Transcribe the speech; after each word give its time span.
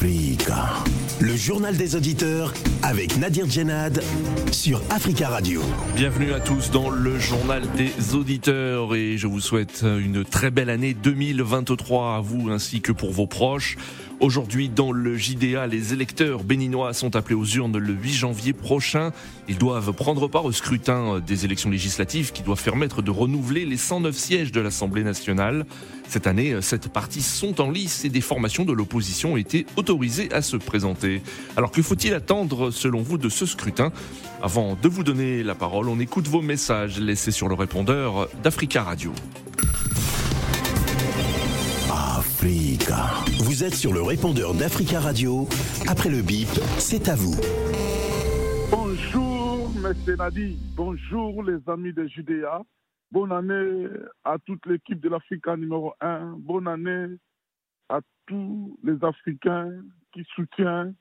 Le 0.00 1.34
journal 1.34 1.76
des 1.76 1.96
auditeurs 1.96 2.54
avec 2.84 3.16
Nadir 3.16 3.50
Djenad 3.50 4.00
sur 4.52 4.80
Africa 4.90 5.28
Radio. 5.28 5.60
Bienvenue 5.96 6.32
à 6.32 6.38
tous 6.38 6.70
dans 6.70 6.88
le 6.88 7.18
journal 7.18 7.62
des 7.76 8.14
auditeurs 8.14 8.94
et 8.94 9.18
je 9.18 9.26
vous 9.26 9.40
souhaite 9.40 9.82
une 9.82 10.24
très 10.24 10.52
belle 10.52 10.70
année 10.70 10.94
2023 10.94 12.14
à 12.14 12.20
vous 12.20 12.48
ainsi 12.50 12.80
que 12.80 12.92
pour 12.92 13.10
vos 13.10 13.26
proches. 13.26 13.76
Aujourd'hui, 14.20 14.68
dans 14.68 14.90
le 14.90 15.16
JDA, 15.16 15.68
les 15.68 15.92
électeurs 15.92 16.42
béninois 16.42 16.92
sont 16.92 17.14
appelés 17.14 17.36
aux 17.36 17.44
urnes 17.44 17.78
le 17.78 17.92
8 17.92 18.12
janvier 18.12 18.52
prochain. 18.52 19.12
Ils 19.48 19.58
doivent 19.58 19.92
prendre 19.92 20.26
part 20.26 20.44
au 20.44 20.50
scrutin 20.50 21.20
des 21.24 21.44
élections 21.44 21.70
législatives 21.70 22.32
qui 22.32 22.42
doivent 22.42 22.62
permettre 22.62 23.00
de 23.00 23.12
renouveler 23.12 23.64
les 23.64 23.76
109 23.76 24.16
sièges 24.16 24.50
de 24.50 24.60
l'Assemblée 24.60 25.04
nationale. 25.04 25.66
Cette 26.08 26.26
année, 26.26 26.60
sept 26.62 26.88
partis 26.88 27.22
sont 27.22 27.60
en 27.60 27.70
lice 27.70 28.04
et 28.04 28.08
des 28.08 28.20
formations 28.20 28.64
de 28.64 28.72
l'opposition 28.72 29.34
ont 29.34 29.36
été 29.36 29.66
autorisées 29.76 30.32
à 30.32 30.42
se 30.42 30.56
présenter. 30.56 31.22
Alors 31.56 31.70
que 31.70 31.80
faut-il 31.80 32.12
attendre 32.12 32.72
selon 32.72 33.02
vous 33.02 33.18
de 33.18 33.28
ce 33.28 33.46
scrutin? 33.46 33.92
Avant 34.42 34.76
de 34.82 34.88
vous 34.88 35.04
donner 35.04 35.44
la 35.44 35.54
parole, 35.54 35.88
on 35.88 36.00
écoute 36.00 36.26
vos 36.26 36.42
messages 36.42 36.98
laissés 36.98 37.30
sur 37.30 37.48
le 37.48 37.54
répondeur 37.54 38.28
d'Africa 38.42 38.82
Radio. 38.82 39.12
Vous 42.40 43.64
êtes 43.64 43.74
sur 43.74 43.92
le 43.92 44.00
répondeur 44.00 44.54
d'Africa 44.54 45.00
Radio. 45.00 45.48
Après 45.88 46.08
le 46.08 46.22
bip, 46.22 46.46
c'est 46.78 47.08
à 47.08 47.16
vous. 47.16 47.34
Bonjour, 48.70 49.68
M. 49.84 50.16
Nadi. 50.16 50.56
Bonjour, 50.76 51.42
les 51.42 51.58
amis 51.66 51.92
de 51.92 52.06
Judéa. 52.06 52.62
Bonne 53.10 53.32
année 53.32 53.88
à 54.22 54.36
toute 54.38 54.64
l'équipe 54.66 55.00
de 55.00 55.08
l'Africa 55.08 55.56
numéro 55.56 55.94
1. 56.00 56.36
Bonne 56.38 56.68
année 56.68 57.16
à 57.88 57.98
tous 58.26 58.78
les 58.84 59.02
Africains 59.02 59.72
qui 60.12 60.24
soutiennent 60.36 60.94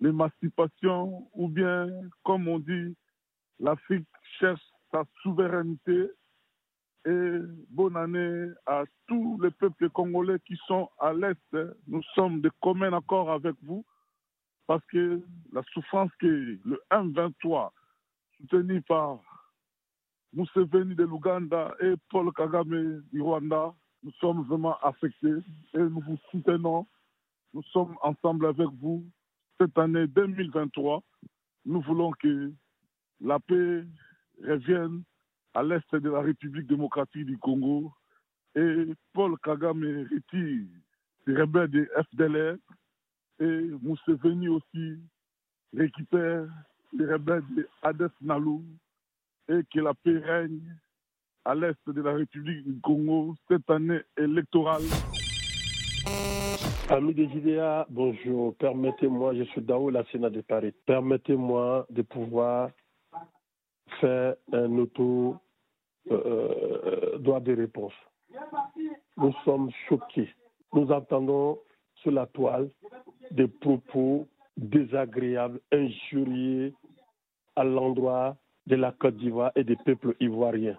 l'émancipation 0.00 1.28
ou 1.34 1.48
bien, 1.48 1.88
comme 2.22 2.46
on 2.46 2.60
dit, 2.60 2.94
l'Afrique 3.58 4.06
cherche 4.38 4.62
sa 4.92 5.02
souveraineté. 5.24 6.12
Et 7.06 7.38
bonne 7.70 7.96
année 7.96 8.52
à 8.66 8.84
tous 9.06 9.40
les 9.40 9.50
peuples 9.50 9.88
congolais 9.90 10.38
qui 10.46 10.56
sont 10.66 10.90
à 10.98 11.14
l'Est. 11.14 11.56
Nous 11.86 12.02
sommes 12.14 12.40
de 12.42 12.50
commun 12.60 12.92
accord 12.92 13.30
avec 13.30 13.56
vous 13.62 13.84
parce 14.66 14.84
que 14.86 15.20
la 15.52 15.62
souffrance 15.72 16.10
que 16.20 16.58
le 16.64 16.80
M23, 16.92 17.70
soutenu 18.36 18.82
par 18.82 19.18
Museveni 20.32 20.94
de 20.94 21.04
l'Ouganda 21.04 21.74
et 21.80 21.94
Paul 22.10 22.32
Kagame 22.34 23.02
du 23.12 23.20
Rwanda, 23.20 23.74
nous 24.02 24.12
sommes 24.20 24.42
vraiment 24.42 24.78
affectés 24.78 25.42
et 25.74 25.78
nous 25.78 26.00
vous 26.00 26.18
soutenons. 26.30 26.86
Nous 27.52 27.62
sommes 27.72 27.96
ensemble 28.02 28.46
avec 28.46 28.68
vous 28.80 29.04
cette 29.58 29.76
année 29.76 30.06
2023. 30.06 31.02
Nous 31.64 31.80
voulons 31.80 32.12
que 32.12 32.52
la 33.20 33.40
paix 33.40 33.84
revienne 34.42 35.02
à 35.54 35.62
l'est 35.62 35.94
de 35.94 36.10
la 36.10 36.20
République 36.20 36.66
démocratique 36.66 37.26
du 37.26 37.38
Congo 37.38 37.92
et 38.54 38.86
Paul 39.12 39.36
Kagame 39.42 40.06
retire 40.10 40.66
les 41.26 41.40
rebelles 41.40 41.70
de 41.70 41.88
FDLR 42.12 42.56
et 43.40 43.70
Museveni 43.82 44.48
aussi 44.48 44.98
récupère 45.76 46.46
les 46.92 47.06
rebelles 47.06 47.44
de 47.56 47.68
Hades 47.82 48.10
Nalou 48.20 48.64
et 49.48 49.60
que 49.72 49.80
la 49.80 49.94
paix 49.94 50.18
règne 50.18 50.76
à 51.44 51.54
l'est 51.54 51.78
de 51.86 52.02
la 52.02 52.12
République 52.12 52.64
du 52.64 52.80
Congo 52.80 53.34
cette 53.48 53.68
année 53.70 54.00
électorale. 54.16 54.82
Amis 56.88 57.14
des 57.14 57.28
JDA, 57.28 57.86
bonjour. 57.88 58.56
Permettez-moi, 58.56 59.34
je 59.34 59.44
suis 59.44 59.62
Dao, 59.62 59.90
la 59.90 60.04
Sénat 60.06 60.30
de 60.30 60.40
Paris. 60.40 60.74
Permettez-moi 60.86 61.86
de 61.88 62.02
pouvoir 62.02 62.70
faire 64.00 64.34
un 64.52 64.78
auto 64.78 65.36
euh, 66.10 67.18
droit 67.18 67.40
de 67.40 67.54
réponse. 67.54 67.92
Nous 69.16 69.32
sommes 69.44 69.70
choqués. 69.88 70.32
Nous 70.72 70.90
entendons 70.90 71.58
sur 71.96 72.10
la 72.10 72.26
toile 72.26 72.70
des 73.30 73.48
propos 73.48 74.26
désagréables, 74.56 75.60
injuriés 75.72 76.74
à 77.56 77.64
l'endroit 77.64 78.36
de 78.66 78.76
la 78.76 78.92
Côte 78.92 79.16
d'Ivoire 79.16 79.52
et 79.56 79.64
des 79.64 79.76
peuples 79.76 80.14
ivoiriens 80.20 80.78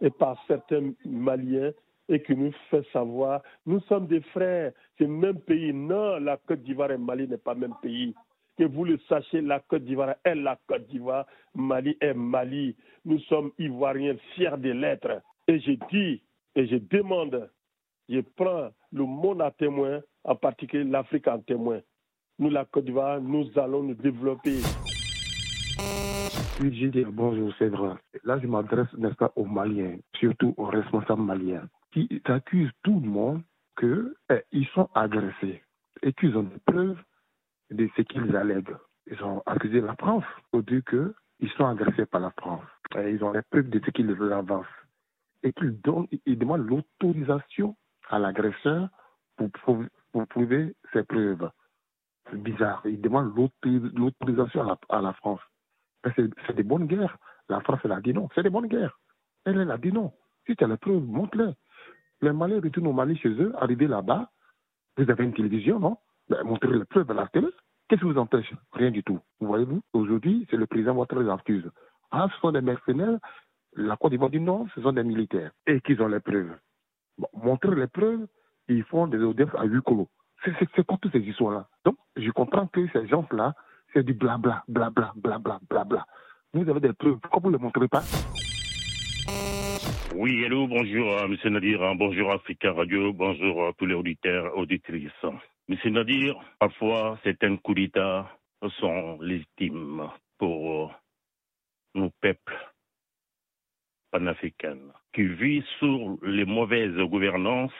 et 0.00 0.10
par 0.10 0.42
certains 0.46 0.92
Maliens 1.04 1.72
et 2.08 2.22
qui 2.22 2.36
nous 2.36 2.52
fait 2.70 2.84
savoir, 2.92 3.40
nous 3.64 3.80
sommes 3.82 4.06
des 4.06 4.20
frères, 4.20 4.72
c'est 4.98 5.04
le 5.04 5.10
même 5.10 5.40
pays. 5.40 5.72
Non, 5.72 6.18
la 6.18 6.36
Côte 6.36 6.62
d'Ivoire 6.62 6.90
et 6.90 6.98
Mali 6.98 7.26
n'est 7.26 7.38
pas 7.38 7.54
le 7.54 7.60
même 7.60 7.74
pays. 7.80 8.14
Que 8.56 8.64
vous 8.64 8.84
le 8.84 8.98
sachiez, 9.08 9.40
la 9.40 9.60
Côte 9.60 9.84
d'Ivoire 9.84 10.14
est 10.24 10.34
la 10.34 10.56
Côte 10.68 10.86
d'Ivoire, 10.86 11.26
Mali 11.54 11.96
est 12.00 12.14
Mali. 12.14 12.76
Nous 13.04 13.18
sommes 13.20 13.50
Ivoiriens 13.58 14.16
fiers 14.34 14.56
de 14.58 14.70
l'être. 14.70 15.22
Et 15.48 15.58
je 15.58 15.72
dis, 15.90 16.22
et 16.54 16.66
je 16.66 16.76
demande, 16.76 17.50
je 18.08 18.20
prends 18.36 18.70
le 18.92 19.04
monde 19.04 19.42
à 19.42 19.50
témoin, 19.50 20.00
en 20.22 20.36
particulier 20.36 20.84
l'Afrique 20.84 21.26
en 21.26 21.40
témoin. 21.40 21.80
Nous, 22.38 22.50
la 22.50 22.64
Côte 22.64 22.84
d'Ivoire, 22.84 23.20
nous 23.20 23.46
allons 23.56 23.82
nous 23.82 23.94
développer. 23.94 24.58
Dit 26.60 27.04
bonjour, 27.08 27.52
c'est 27.58 27.68
vrai. 27.68 27.94
Là, 28.22 28.38
je 28.40 28.46
m'adresse, 28.46 28.92
n'est-ce 28.96 29.16
pas, 29.16 29.32
aux 29.34 29.44
Maliens, 29.44 29.96
surtout 30.20 30.54
aux 30.56 30.66
responsables 30.66 31.22
maliens, 31.22 31.68
qui 31.92 32.08
accusent 32.26 32.70
tout 32.84 33.00
le 33.00 33.08
monde 33.08 33.42
qu'ils 33.78 34.14
eh, 34.30 34.64
sont 34.74 34.88
agressés 34.94 35.62
et 36.02 36.12
qu'ils 36.12 36.36
ont 36.36 36.44
des 36.44 36.60
preuves 36.64 37.02
de 37.70 37.88
ce 37.96 38.02
qu'ils 38.02 38.34
allèguent. 38.36 38.76
Ils 39.06 39.22
ont 39.22 39.42
accusé 39.46 39.80
la 39.80 39.94
France 39.96 40.24
au 40.52 40.62
dire 40.62 40.82
qu'ils 40.84 41.50
sont 41.56 41.66
agressés 41.66 42.06
par 42.06 42.20
la 42.20 42.30
France. 42.30 42.64
Ils 42.96 43.22
ont 43.22 43.32
les 43.32 43.42
preuves 43.42 43.68
de 43.68 43.80
ce 43.84 43.90
qu'ils 43.90 44.10
avancent. 44.32 44.66
Et 45.42 45.52
qu'ils 45.52 45.78
ils 46.24 46.38
demandent 46.38 46.66
l'autorisation 46.66 47.76
à 48.08 48.18
l'agresseur 48.18 48.88
pour, 49.36 49.50
pour, 50.12 50.26
prouver 50.28 50.74
ses 50.92 51.02
preuves. 51.02 51.50
C'est 52.30 52.42
bizarre. 52.42 52.80
Ils 52.86 53.00
demandent 53.00 53.34
l'autorisation 53.94 54.70
à, 54.70 54.78
à 54.88 55.02
la 55.02 55.12
France. 55.14 55.40
C'est 56.16 56.56
des 56.56 56.62
bonnes 56.62 56.86
guerres. 56.86 57.16
La 57.48 57.60
France, 57.60 57.80
elle 57.84 57.92
a 57.92 58.00
dit 58.00 58.14
non. 58.14 58.28
C'est 58.34 58.42
des 58.42 58.50
bonnes 58.50 58.68
guerres. 58.68 58.98
Elle, 59.44 59.58
elle 59.58 59.70
a 59.70 59.76
dit 59.76 59.92
non. 59.92 60.12
Si 60.46 60.56
tu 60.56 60.64
as 60.64 60.68
les 60.68 60.76
preuves, 60.76 61.02
montre-les. 61.02 61.52
Les 62.22 62.32
Maliens 62.32 62.60
retournent 62.60 62.86
au 62.86 62.92
Mali 62.92 63.16
chez 63.16 63.28
eux, 63.28 63.52
arrivés 63.56 63.86
là-bas. 63.86 64.30
Vous 64.96 65.10
avez 65.10 65.24
une 65.24 65.34
télévision, 65.34 65.78
non? 65.78 65.98
Ben, 66.28 66.42
Montrez 66.44 66.72
les 66.72 66.84
preuves 66.84 67.10
à 67.10 67.14
la 67.14 67.26
télé. 67.28 67.48
Qu'est-ce 67.88 68.00
qui 68.00 68.06
vous 68.06 68.18
empêche? 68.18 68.52
Rien 68.72 68.90
du 68.90 69.02
tout. 69.02 69.20
Vous 69.40 69.46
voyez-vous 69.46 69.82
Aujourd'hui, 69.92 70.46
c'est 70.50 70.56
le 70.56 70.66
président 70.66 70.94
Ouattara 70.94 71.22
les 71.22 71.30
accuse. 71.30 71.70
Ah, 72.10 72.28
ce 72.32 72.40
sont 72.40 72.52
des 72.52 72.60
mercenaires. 72.60 73.18
La 73.76 73.96
Côte 73.96 74.12
d'Ivoire 74.12 74.30
dit 74.30 74.40
non, 74.40 74.66
ce 74.74 74.80
sont 74.80 74.92
des 74.92 75.02
militaires. 75.02 75.50
Et 75.66 75.80
qu'ils 75.80 76.00
ont 76.00 76.08
les 76.08 76.20
preuves. 76.20 76.56
Bon, 77.18 77.28
montrez 77.34 77.74
les 77.74 77.86
preuves, 77.88 78.26
ils 78.68 78.84
font 78.84 79.06
des 79.06 79.18
audiences 79.18 79.54
à 79.56 79.64
huis 79.64 79.82
clos. 79.84 80.08
C'est 80.44 80.86
quoi 80.86 80.98
toutes 81.00 81.12
ces 81.12 81.20
histoires-là 81.20 81.66
Donc, 81.84 81.96
je 82.16 82.30
comprends 82.30 82.66
que 82.66 82.86
ces 82.92 83.06
gens-là, 83.08 83.54
c'est 83.92 84.04
du 84.04 84.14
blabla, 84.14 84.62
blabla, 84.68 85.12
blabla, 85.16 85.58
blabla. 85.68 86.06
Vous 86.52 86.68
avez 86.68 86.80
des 86.80 86.92
preuves, 86.92 87.18
pourquoi 87.18 87.40
vous 87.40 87.50
ne 87.50 87.56
les 87.56 87.62
montrez 87.62 87.88
pas? 87.88 88.02
Oui, 90.14 90.44
hello, 90.44 90.68
bonjour 90.68 91.08
euh, 91.12 91.26
M. 91.26 91.52
Nadir, 91.52 91.80
bonjour 91.96 92.30
Africa 92.32 92.72
Radio, 92.72 93.12
bonjour 93.12 93.66
à 93.66 93.72
tous 93.72 93.86
les 93.86 93.94
auditeurs, 93.94 94.56
auditrices. 94.56 95.10
M. 95.66 95.78
Nadir, 95.92 96.38
parfois 96.58 97.18
certains 97.24 97.56
coups 97.56 97.76
d'État 97.76 98.30
sont 98.78 99.18
légitimes 99.22 100.10
pour 100.36 100.92
nos 101.94 102.10
peuples 102.20 102.74
panafricains 104.10 104.92
qui 105.14 105.22
vivent 105.24 105.64
sous 105.78 106.20
les 106.22 106.44
mauvaises 106.44 106.96
gouvernances. 106.96 107.72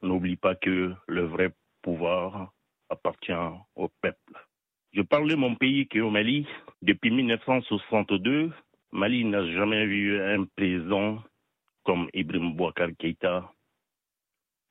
N'oublie 0.00 0.36
pas 0.36 0.54
que 0.54 0.94
le 1.08 1.26
vrai 1.26 1.52
pouvoir 1.82 2.52
appartient 2.88 3.32
au 3.74 3.88
peuple. 4.00 4.34
Je 4.92 5.02
parle 5.02 5.28
de 5.28 5.34
mon 5.34 5.56
pays 5.56 5.88
qui 5.88 5.98
est 5.98 6.02
au 6.02 6.10
Mali. 6.10 6.46
Depuis 6.82 7.10
1962, 7.10 8.52
Mali 8.92 9.24
n'a 9.24 9.44
jamais 9.52 9.86
vu 9.86 10.22
un 10.22 10.44
président 10.56 11.20
comme 11.82 12.08
Ibrahim 12.14 12.54
Bouakar 12.54 12.90
Keïta, 12.96 13.52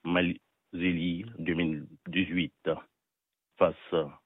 Mali 0.05 0.39
Zéli 0.73 1.25
2018, 1.39 2.69
face 3.57 3.75
à 3.91 4.21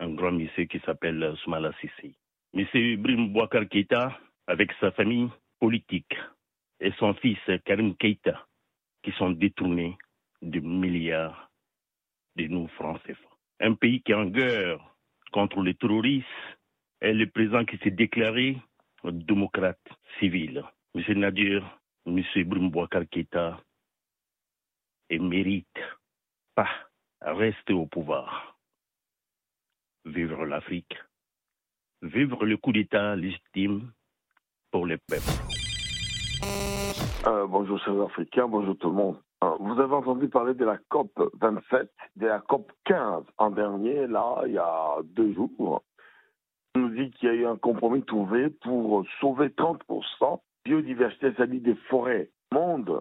un 0.00 0.10
grand 0.10 0.32
monsieur 0.32 0.64
qui 0.64 0.80
s'appelle 0.80 1.36
Soumala 1.42 1.72
Sissi. 1.80 2.16
Monsieur 2.52 2.80
Ibrahim 2.80 3.32
Bouakar 3.32 3.68
Keïta, 3.68 4.18
avec 4.48 4.72
sa 4.80 4.90
famille 4.90 5.28
politique 5.60 6.16
et 6.80 6.90
son 6.98 7.14
fils 7.14 7.38
Karim 7.64 7.94
Keïta, 7.96 8.46
qui 9.04 9.12
sont 9.12 9.30
détournés 9.30 9.96
de 10.42 10.58
milliards 10.58 11.48
de 12.36 12.48
nos 12.48 12.66
CFA. 12.66 13.14
Un 13.60 13.74
pays 13.74 14.02
qui 14.02 14.12
est 14.12 14.16
en 14.16 14.26
guerre 14.26 14.80
contre 15.32 15.62
les 15.62 15.74
terroristes 15.74 16.26
est 17.00 17.12
le 17.12 17.28
président 17.28 17.64
qui 17.64 17.78
s'est 17.78 17.90
déclaré 17.90 18.56
démocrate 19.04 19.78
civil. 20.18 20.64
M. 20.94 21.18
Nadir, 21.18 21.80
M. 22.06 22.20
Bouakar 22.70 23.08
Keita, 23.08 23.60
et 25.10 25.18
mérite 25.18 25.66
pas 26.54 26.68
rester 27.20 27.72
au 27.72 27.86
pouvoir. 27.86 28.58
Vivre 30.04 30.44
l'Afrique. 30.44 30.96
Vivre 32.02 32.44
le 32.44 32.56
coup 32.56 32.72
d'État 32.72 33.16
légitime 33.16 33.92
pour 34.70 34.86
les 34.86 34.98
peuples. 34.98 35.22
Euh, 37.26 37.46
bonjour 37.46 37.78
chers 37.80 38.00
Africains, 38.00 38.46
bonjour 38.46 38.76
tout 38.78 38.88
le 38.88 38.94
monde. 38.94 39.20
Euh, 39.42 39.50
vous 39.60 39.80
avez 39.80 39.94
entendu 39.94 40.28
parler 40.28 40.54
de 40.54 40.64
la 40.64 40.78
COP 40.88 41.10
27, 41.40 41.90
de 42.16 42.26
la 42.26 42.40
COP 42.40 42.72
15 42.84 43.24
en 43.38 43.50
dernier, 43.50 44.06
là, 44.06 44.42
il 44.46 44.52
y 44.52 44.58
a 44.58 44.96
deux 45.02 45.32
jours. 45.34 45.82
On 46.74 46.80
nous 46.80 46.90
dit 46.90 47.10
qu'il 47.12 47.28
y 47.28 47.32
a 47.32 47.34
eu 47.34 47.46
un 47.46 47.56
compromis 47.56 48.04
trouvé 48.04 48.50
pour 48.50 49.04
sauver 49.20 49.48
30% 49.48 50.40
biodiversité, 50.64 51.32
c'est-à-dire 51.32 51.60
des 51.60 51.76
forêts, 51.88 52.30
monde, 52.52 53.00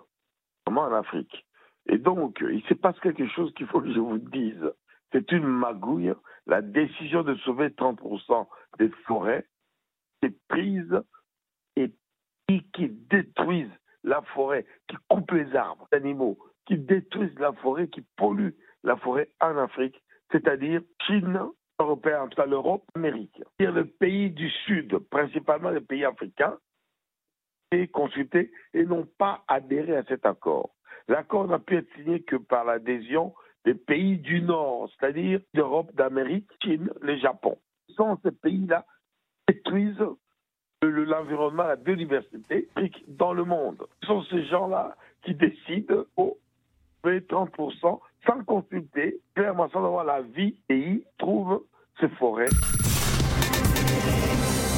comment 0.65 0.81
en 0.81 0.93
Afrique. 0.93 1.46
Et 1.89 1.97
donc, 1.97 2.39
il 2.41 2.63
se 2.63 2.73
passe 2.73 2.99
quelque 2.99 3.27
chose 3.27 3.53
qu'il 3.53 3.67
faut 3.67 3.81
que 3.81 3.93
je 3.93 3.99
vous 3.99 4.17
dise. 4.17 4.71
C'est 5.11 5.31
une 5.31 5.47
magouille. 5.47 6.13
La 6.45 6.61
décision 6.61 7.23
de 7.23 7.35
sauver 7.35 7.69
30% 7.69 8.47
des 8.79 8.89
forêts 9.05 9.45
est 10.21 10.37
prise 10.47 11.01
et 11.77 11.91
qui 12.73 12.89
détruisent 12.89 13.67
la 14.03 14.21
forêt, 14.21 14.65
qui 14.87 14.95
coupent 15.09 15.31
les 15.31 15.53
arbres, 15.55 15.87
les 15.91 15.97
animaux, 15.97 16.37
qui 16.65 16.77
détruisent 16.77 17.37
la 17.39 17.51
forêt, 17.53 17.89
qui 17.89 18.01
polluent 18.15 18.55
la 18.83 18.95
forêt 18.95 19.29
en 19.41 19.57
Afrique, 19.57 20.01
c'est-à-dire 20.31 20.81
Chine, 21.05 21.39
européen, 21.79 22.21
entre 22.23 22.45
l'Europe, 22.45 22.83
l'Amérique. 22.95 23.41
Le 23.59 23.83
pays 23.83 24.31
du 24.31 24.49
Sud, 24.65 24.97
principalement 25.09 25.69
les 25.69 25.81
pays 25.81 26.05
africains, 26.05 26.57
est 27.71 27.87
consulté 27.87 28.51
et 28.73 28.85
n'ont 28.85 29.07
pas 29.17 29.43
adhéré 29.47 29.97
à 29.97 30.03
cet 30.05 30.25
accord. 30.25 30.73
L'accord 31.07 31.47
n'a 31.47 31.59
pu 31.59 31.77
être 31.77 31.87
signé 31.95 32.21
que 32.21 32.35
par 32.35 32.65
l'adhésion 32.65 33.33
des 33.65 33.73
pays 33.73 34.17
du 34.17 34.41
Nord, 34.41 34.89
c'est-à-dire 34.99 35.39
d'Europe, 35.53 35.93
d'Amérique, 35.95 36.47
Chine, 36.61 36.89
le 37.01 37.17
Japon. 37.17 37.57
Sans 37.95 38.19
ces 38.23 38.31
pays-là 38.31 38.85
détruisent 39.47 40.05
l'environnement, 40.81 41.63
la 41.63 41.75
biodiversité 41.75 42.67
dans 43.07 43.33
le 43.33 43.45
monde. 43.45 43.85
Ce 44.01 44.07
sont 44.07 44.23
ces 44.23 44.45
gens-là 44.45 44.95
qui 45.23 45.33
décident 45.33 46.03
au 46.17 46.37
30% 47.05 47.99
sans 48.25 48.43
consulter, 48.43 49.19
clairement 49.35 49.69
sans 49.69 49.85
avoir 49.85 50.03
la 50.03 50.21
vie, 50.21 50.55
et 50.69 50.75
ils 50.75 51.03
trouvent 51.17 51.63
ces 51.99 52.09
forêts. 52.09 52.49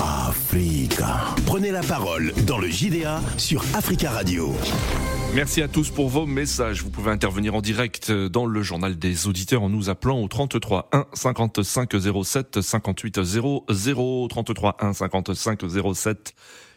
Africa. 0.02 1.36
Prenez 1.48 1.72
la 1.72 1.82
parole 1.82 2.32
dans 2.48 2.60
le 2.60 2.68
JDA 2.68 3.20
sur 3.38 3.62
Africa 3.76 4.12
Radio. 4.12 4.50
Merci 5.36 5.62
à 5.62 5.68
tous 5.68 5.92
pour 5.92 6.10
vos 6.10 6.26
messages. 6.26 6.84
Vous 6.84 6.90
pouvez 6.90 7.12
intervenir 7.12 7.54
en 7.54 7.62
direct 7.62 8.12
dans 8.12 8.48
le 8.48 8.62
journal 8.64 8.98
des 8.98 9.28
auditeurs 9.28 9.62
en 9.62 9.70
nous 9.70 9.90
appelant 9.90 10.20
au 10.20 10.28
33 10.28 10.90
1 10.92 11.06
55 11.14 11.92
07 12.24 12.62
58 12.62 13.24
00 13.24 14.28
33 14.28 14.78
1 14.80 14.94
55 14.94 15.62
07 15.94 16.34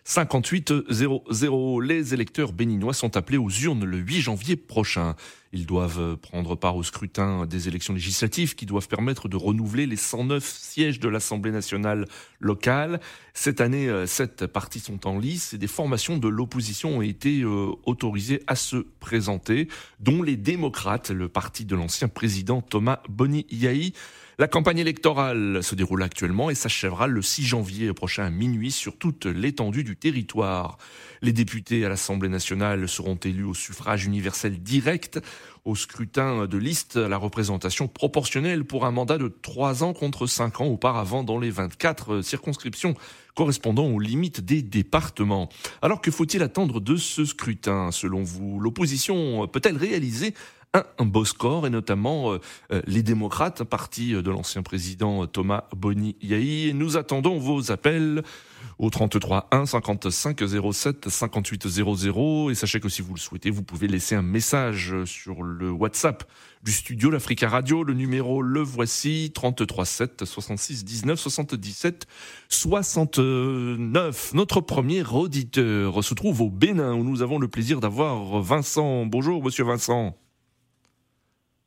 58-00. 0.06 1.82
Les 1.82 2.14
électeurs 2.14 2.52
béninois 2.52 2.94
sont 2.94 3.16
appelés 3.16 3.38
aux 3.38 3.50
urnes 3.50 3.84
le 3.84 3.98
8 3.98 4.20
janvier 4.20 4.56
prochain. 4.56 5.14
Ils 5.52 5.66
doivent 5.66 6.16
prendre 6.16 6.56
part 6.56 6.76
au 6.76 6.82
scrutin 6.82 7.46
des 7.46 7.68
élections 7.68 7.92
législatives 7.92 8.54
qui 8.54 8.66
doivent 8.66 8.88
permettre 8.88 9.28
de 9.28 9.36
renouveler 9.36 9.86
les 9.86 9.96
109 9.96 10.42
sièges 10.44 10.98
de 10.98 11.08
l'Assemblée 11.08 11.50
nationale 11.50 12.06
locale. 12.40 13.00
Cette 13.34 13.60
année, 13.60 13.88
euh, 13.88 14.06
sept 14.06 14.46
partis 14.46 14.80
sont 14.80 15.06
en 15.06 15.18
lice 15.18 15.52
et 15.52 15.58
des 15.58 15.66
formations 15.66 16.16
de 16.16 16.28
l'opposition 16.28 16.98
ont 16.98 17.02
été 17.02 17.42
euh, 17.42 17.70
autorisées 17.84 18.42
à 18.46 18.56
se 18.56 18.76
présenter, 18.98 19.68
dont 20.00 20.22
les 20.22 20.36
démocrates, 20.36 21.10
le 21.10 21.28
parti 21.28 21.64
de 21.64 21.76
l'ancien 21.76 22.08
président 22.08 22.62
Thomas 22.62 23.00
Boni 23.08 23.46
Yahi. 23.50 23.92
La 24.38 24.48
campagne 24.48 24.78
électorale 24.78 25.62
se 25.62 25.74
déroule 25.74 26.02
actuellement 26.02 26.48
et 26.48 26.54
s'achèvera 26.54 27.06
le 27.06 27.20
6 27.20 27.44
janvier 27.44 27.92
prochain 27.92 28.24
à 28.24 28.30
minuit 28.30 28.70
sur 28.70 28.96
toute 28.96 29.26
l'étendue 29.26 29.84
du 29.84 29.94
territoire. 29.94 30.78
Les 31.20 31.34
députés 31.34 31.84
à 31.84 31.90
l'Assemblée 31.90 32.30
nationale 32.30 32.88
seront 32.88 33.16
élus 33.16 33.44
au 33.44 33.52
suffrage 33.52 34.06
universel 34.06 34.62
direct, 34.62 35.20
au 35.66 35.76
scrutin 35.76 36.46
de 36.46 36.56
liste 36.56 36.96
à 36.96 37.08
la 37.08 37.18
représentation 37.18 37.88
proportionnelle 37.88 38.64
pour 38.64 38.86
un 38.86 38.90
mandat 38.90 39.18
de 39.18 39.28
3 39.28 39.84
ans 39.84 39.92
contre 39.92 40.26
5 40.26 40.62
ans 40.62 40.66
auparavant 40.66 41.24
dans 41.24 41.38
les 41.38 41.50
24 41.50 42.22
circonscriptions 42.22 42.94
correspondant 43.34 43.86
aux 43.86 44.00
limites 44.00 44.40
des 44.40 44.62
départements. 44.62 45.50
Alors 45.82 46.00
que 46.00 46.10
faut-il 46.10 46.42
attendre 46.42 46.80
de 46.80 46.96
ce 46.96 47.26
scrutin? 47.26 47.90
Selon 47.92 48.22
vous, 48.22 48.60
l'opposition 48.60 49.46
peut-elle 49.46 49.76
réaliser 49.76 50.34
un, 50.74 51.04
beau 51.04 51.24
score, 51.24 51.66
et 51.66 51.70
notamment 51.70 52.32
euh, 52.32 52.38
euh, 52.72 52.80
les 52.86 53.02
démocrates, 53.02 53.62
parti 53.62 54.12
de 54.12 54.30
l'ancien 54.30 54.62
président 54.62 55.26
Thomas 55.26 55.64
Boni 55.76 56.16
Yahi. 56.22 56.72
Nous 56.74 56.96
attendons 56.96 57.38
vos 57.38 57.70
appels 57.70 58.22
au 58.78 58.88
33 58.88 59.48
1 59.50 59.66
55 59.66 60.40
07 60.72 61.08
58 61.10 61.68
00 61.68 62.50
et 62.50 62.54
sachez 62.54 62.80
que 62.80 62.88
si 62.88 63.02
vous 63.02 63.12
le 63.12 63.20
souhaitez, 63.20 63.50
vous 63.50 63.62
pouvez 63.62 63.86
laisser 63.86 64.14
un 64.14 64.22
message 64.22 64.94
sur 65.04 65.42
le 65.42 65.70
WhatsApp 65.70 66.24
du 66.62 66.72
studio 66.72 67.10
l'Africa 67.10 67.48
Radio. 67.48 67.84
Le 67.84 67.92
numéro 67.92 68.40
le 68.40 68.60
voici 68.60 69.30
33 69.34 69.84
7 69.84 70.24
66 70.24 70.84
19 70.84 71.20
77 71.20 72.06
69. 72.48 74.32
Notre 74.34 74.60
premier 74.62 75.02
auditeur 75.04 76.02
se 76.02 76.14
trouve 76.14 76.40
au 76.40 76.50
Bénin 76.50 76.94
où 76.94 77.04
nous 77.04 77.20
avons 77.20 77.38
le 77.38 77.48
plaisir 77.48 77.80
d'avoir 77.80 78.40
Vincent. 78.40 79.04
Bonjour 79.04 79.44
monsieur 79.44 79.64
Vincent. 79.64 80.16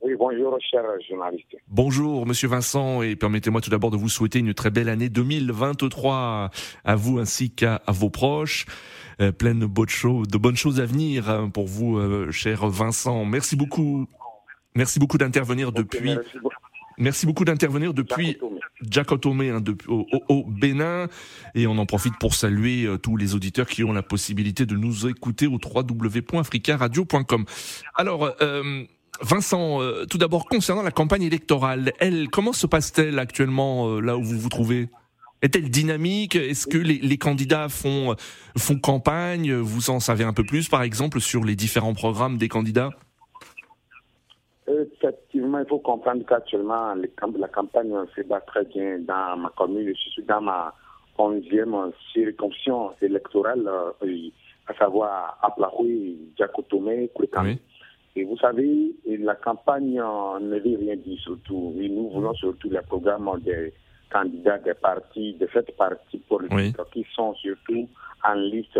Oui, 0.06 0.13
bonjour, 0.19 0.56
cher 0.62 0.84
journaliste. 1.10 1.57
Bonjour, 1.68 2.28
monsieur 2.28 2.48
Vincent, 2.48 3.02
et 3.02 3.16
permettez-moi 3.16 3.60
tout 3.60 3.72
d'abord 3.72 3.90
de 3.90 3.98
vous 3.98 4.07
souhaiter 4.07 4.38
une 4.38 4.54
très 4.54 4.69
belle 4.69 4.88
année 4.88 5.10
2023 5.10 6.52
à 6.84 6.96
vous 6.96 7.18
ainsi 7.18 7.50
qu'à 7.50 7.81
vos 7.88 8.12
proches. 8.12 8.68
Euh, 9.19 9.31
pleine 9.31 9.62
de 9.62 9.66
bonnes, 9.66 9.90
choses, 9.90 10.28
de 10.28 10.38
bonnes 10.38 10.57
choses 10.57 10.80
à 10.80 10.86
venir 10.86 11.28
hein, 11.28 11.50
pour 11.50 11.66
vous, 11.66 11.98
euh, 11.98 12.30
cher 12.30 12.68
Vincent. 12.68 13.25
Merci 13.25 13.56
beaucoup. 13.56 14.06
Merci 14.75 15.00
beaucoup 15.00 15.18
d'intervenir 15.18 15.72
depuis. 15.72 16.16
Merci 17.00 17.25
beaucoup 17.25 17.44
d'intervenir 17.44 17.96
depuis 17.96 18.38
Jacotome 18.90 19.42
hein, 19.42 19.63
au, 19.88 20.06
au, 20.30 20.44
Bénin 20.46 21.08
et 21.54 21.68
on 21.68 21.78
en 21.78 21.86
profite 21.86 22.18
pour 22.19 22.36
saluer 22.36 22.86
euh, 22.86 22.98
tous 22.98 23.18
les 23.18 23.36
auditeurs 23.36 23.68
qui 23.68 23.84
ont 23.84 23.92
la 23.92 24.04
possibilité 24.04 24.66
de 24.66 24.75
nous 24.75 25.08
écouter 25.08 25.48
au 25.48 25.60
www.africaradio.com. 25.63 27.46
Alors, 27.96 28.36
euh, 28.42 28.84
Vincent, 29.22 29.82
euh, 29.82 30.06
tout 30.06 30.18
d'abord 30.18 30.46
concernant 30.46 30.82
la 30.82 30.92
campagne 30.92 31.24
électorale, 31.24 31.92
elle, 32.00 32.30
comment 32.30 32.54
se 32.54 32.68
passe-t-elle 32.68 33.20
actuellement 33.20 33.88
euh, 33.88 34.00
là 34.00 34.18
où 34.18 34.24
vous 34.24 34.38
vous 34.38 34.50
trouvez? 34.50 34.89
Est-elle 35.42 35.70
dynamique? 35.70 36.36
Est-ce 36.36 36.68
que 36.68 36.78
les, 36.78 37.18
candidats 37.18 37.70
font, 37.70 38.12
euh, 38.12 38.16
font 38.58 38.80
campagne? 38.80 39.54
Vous 39.54 39.89
en 39.89 40.00
savez 40.00 40.24
un 40.24 40.34
peu 40.34 40.44
plus, 40.44 40.70
par 40.70 40.82
exemple, 40.82 41.20
sur 41.20 41.44
les 41.44 41.56
différents 41.56 41.94
programmes 41.94 42.38
des 42.38 42.48
candidats? 42.48 42.89
Effectivement, 44.68 45.60
il 45.60 45.68
faut 45.68 45.80
comprendre 45.80 46.25
qu'actuellement, 46.28 46.96
la 46.96 47.48
campagne 47.48 47.94
se 48.16 48.22
bat 48.22 48.42
très 48.42 48.66
bien 48.66 49.00
dans 49.00 49.38
ma 49.38 49.50
commune. 49.50 49.88
Je 49.88 50.10
suis 50.10 50.24
dans 50.24 50.42
ma 50.42 50.74
11e 51.20 51.92
circonscription 52.12 52.92
électorale, 53.01 53.70
à 54.68 54.74
savoir 54.74 55.38
Aplahoui, 55.44 56.18
Diakotome, 56.36 57.08
Kourikami. 57.13 57.60
Et 58.15 58.24
vous 58.24 58.38
savez, 58.38 58.95
la 59.05 59.36
campagne 59.36 59.95
ne 59.95 60.60
veut 60.60 60.77
rien 60.77 60.95
dire 60.95 61.19
surtout. 61.19 61.75
Et 61.79 61.89
nous 61.89 62.10
voulons 62.10 62.34
surtout 62.34 62.69
les 62.69 62.81
programmes 62.81 63.29
des 63.41 63.74
candidats 64.10 64.57
des 64.60 64.74
partis, 64.74 65.34
de 65.34 65.48
cette 65.51 65.75
partie 65.75 66.19
politique 66.19 66.77
qui 66.93 67.05
sont 67.13 67.34
surtout 67.36 67.89
en 68.24 68.36
liste. 68.36 68.79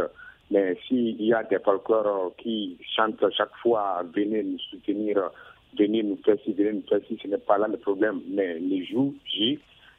Mais 0.52 0.78
s'il 0.88 1.22
y 1.22 1.34
a 1.34 1.44
des 1.44 1.60
folklores 1.60 2.34
qui 2.38 2.78
chantent 2.96 3.26
chaque 3.36 3.56
fois, 3.62 4.04
venez 4.16 4.44
nous 4.44 4.60
soutenir, 4.60 5.32
venez 5.78 6.04
nous 6.04 6.18
faire 6.24 6.38
ci, 6.46 6.54
venez 6.54 6.74
nous 6.74 6.84
faire 6.88 7.02
ci, 7.08 7.20
ce 7.22 7.28
n'est 7.28 7.38
pas 7.38 7.58
là 7.58 7.68
le 7.68 7.78
problème. 7.78 8.22
Mais 8.30 8.60
les 8.60 8.86
jours, 8.86 9.14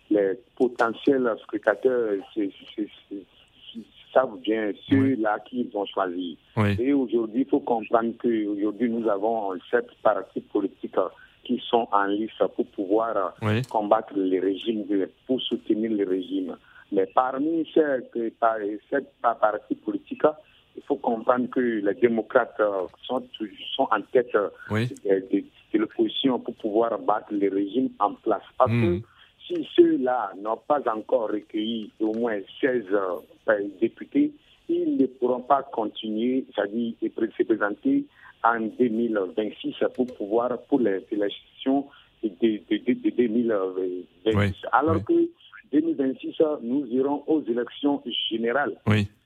les 0.08 0.38
potentiels 0.56 1.30
scrutateurs, 1.42 2.14
c'est 2.34 2.50
savent 4.16 4.38
bien 4.40 4.72
ceux-là 4.88 5.38
qu'ils 5.46 5.68
vont 5.70 5.84
choisir. 5.84 6.36
Et 6.78 6.92
aujourd'hui, 6.92 7.42
il 7.42 7.48
faut 7.48 7.60
comprendre 7.60 8.14
qu'aujourd'hui, 8.18 8.88
nous 8.88 9.08
avons 9.08 9.52
sept 9.70 9.88
partis 10.02 10.40
politiques 10.40 10.96
qui 11.44 11.62
sont 11.68 11.86
en 11.92 12.06
liste 12.06 12.42
pour 12.56 12.66
pouvoir 12.68 13.34
combattre 13.68 14.14
les 14.16 14.40
régimes, 14.40 14.84
pour 15.26 15.40
soutenir 15.42 15.90
les 15.90 16.04
régimes. 16.04 16.56
Mais 16.92 17.06
parmi 17.14 17.68
ces, 17.74 18.02
sept 18.90 19.12
partis 19.20 19.74
politiques, 19.74 20.22
il 20.76 20.82
faut 20.82 20.96
comprendre 20.96 21.48
que 21.50 21.60
les 21.60 21.94
démocrates 21.94 22.60
sont, 23.02 23.22
sont 23.74 23.88
en 23.90 24.00
tête 24.12 24.32
de, 24.34 25.78
l'opposition 25.78 26.38
pour 26.38 26.54
pouvoir 26.54 26.98
battre 26.98 27.32
les 27.32 27.48
régimes 27.48 27.90
en 27.98 28.14
place. 28.14 28.42
Parce 28.56 28.72
hmm. 28.72 29.00
que 29.00 29.06
si 29.46 29.68
ceux-là 29.76 30.32
n'ont 30.40 30.56
pas 30.56 30.80
encore 30.92 31.28
recueilli 31.30 31.92
au 32.00 32.14
moins 32.14 32.38
16 32.60 32.84
députés, 33.80 34.32
ils 34.68 34.96
ne 34.96 35.06
pourront 35.06 35.42
pas 35.42 35.62
continuer, 35.62 36.44
c'est-à-dire 36.54 36.94
se 37.00 37.42
présenter 37.44 38.04
en 38.42 38.60
2026 38.60 39.74
pour 39.94 40.06
pouvoir, 40.06 40.58
pour 40.68 40.80
les 40.80 41.04
élections 41.10 41.86
de, 42.22 43.10
2026. 43.10 44.54
Alors 44.72 45.04
que 45.04 45.28
2026, 45.72 46.36
nous 46.62 46.86
irons 46.86 47.22
aux 47.26 47.42
élections 47.42 48.02
générales. 48.30 48.76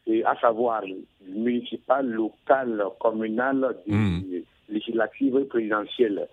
Et 0.06 0.24
à 0.24 0.34
savoir 0.40 0.82
municipales, 1.28 2.08
locales, 2.08 2.82
communales, 2.98 3.76
hmm. 3.86 4.20
législatives 4.68 5.36
et 5.36 5.44
présidentielles. 5.44 6.26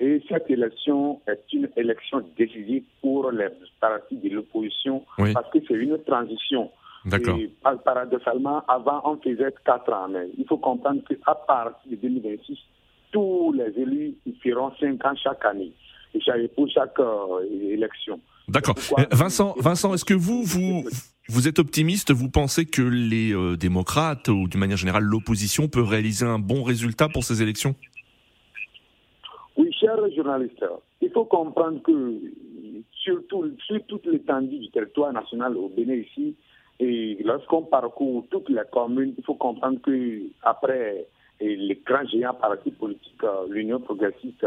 Et 0.00 0.20
cette 0.28 0.50
élection 0.50 1.20
est 1.26 1.52
une 1.52 1.68
élection 1.76 2.22
décisive 2.36 2.84
pour 3.00 3.30
les 3.30 3.48
partis 3.80 4.16
de 4.16 4.28
l'opposition 4.28 5.04
parce 5.16 5.50
que 5.50 5.58
c'est 5.66 5.74
une 5.74 5.98
transition. 6.04 6.70
D'accord. 7.04 7.38
Paradoxalement, 7.84 8.62
avant, 8.66 9.02
on 9.04 9.16
faisait 9.18 9.52
quatre 9.64 9.92
ans. 9.92 10.08
Mais 10.08 10.28
il 10.38 10.46
faut 10.46 10.58
comprendre 10.58 11.02
qu'à 11.06 11.34
partir 11.34 11.90
de 11.90 11.96
2026, 11.96 12.58
tous 13.12 13.52
les 13.52 13.80
élus 13.80 14.14
feront 14.42 14.72
cinq 14.80 15.04
ans 15.04 15.14
chaque 15.16 15.44
année 15.44 15.72
pour 16.54 16.68
chaque 16.68 16.98
euh, 17.00 17.40
élection. 17.70 18.20
D'accord. 18.48 18.74
Euh, 18.98 19.04
Vincent, 19.10 19.54
Vincent, 19.58 19.94
est-ce 19.94 20.04
que 20.04 20.14
vous, 20.14 20.42
vous, 20.44 20.84
vous 21.28 21.48
êtes 21.48 21.58
optimiste? 21.58 22.12
Vous 22.12 22.30
pensez 22.30 22.66
que 22.66 22.82
les 22.82 23.34
euh, 23.34 23.56
démocrates, 23.56 24.28
ou 24.28 24.46
d'une 24.48 24.60
manière 24.60 24.76
générale 24.76 25.04
l'opposition, 25.04 25.68
peut 25.68 25.82
réaliser 25.82 26.24
un 26.24 26.38
bon 26.38 26.62
résultat 26.62 27.08
pour 27.08 27.24
ces 27.24 27.42
élections? 27.42 27.74
Oui, 29.56 29.72
cher 29.72 29.96
journaliste, 30.14 30.64
il 31.00 31.10
faut 31.10 31.24
comprendre 31.24 31.80
que 31.82 32.20
surtout 32.92 33.44
sur 33.66 33.84
toute 33.86 34.06
l'étendue 34.06 34.58
du 34.58 34.70
territoire 34.70 35.12
national 35.12 35.56
au 35.56 35.68
Bénin 35.68 35.94
ici, 35.94 36.34
et 36.80 37.18
lorsqu'on 37.24 37.62
parcourt 37.62 38.24
toutes 38.30 38.48
les 38.48 38.62
communes, 38.72 39.14
il 39.16 39.24
faut 39.24 39.34
comprendre 39.34 39.80
que 39.80 40.22
après 40.42 41.06
les 41.40 41.80
grands 41.84 42.06
géants 42.06 42.34
partis 42.34 42.70
politiques, 42.70 43.22
l'Union 43.48 43.80
progressiste, 43.80 44.46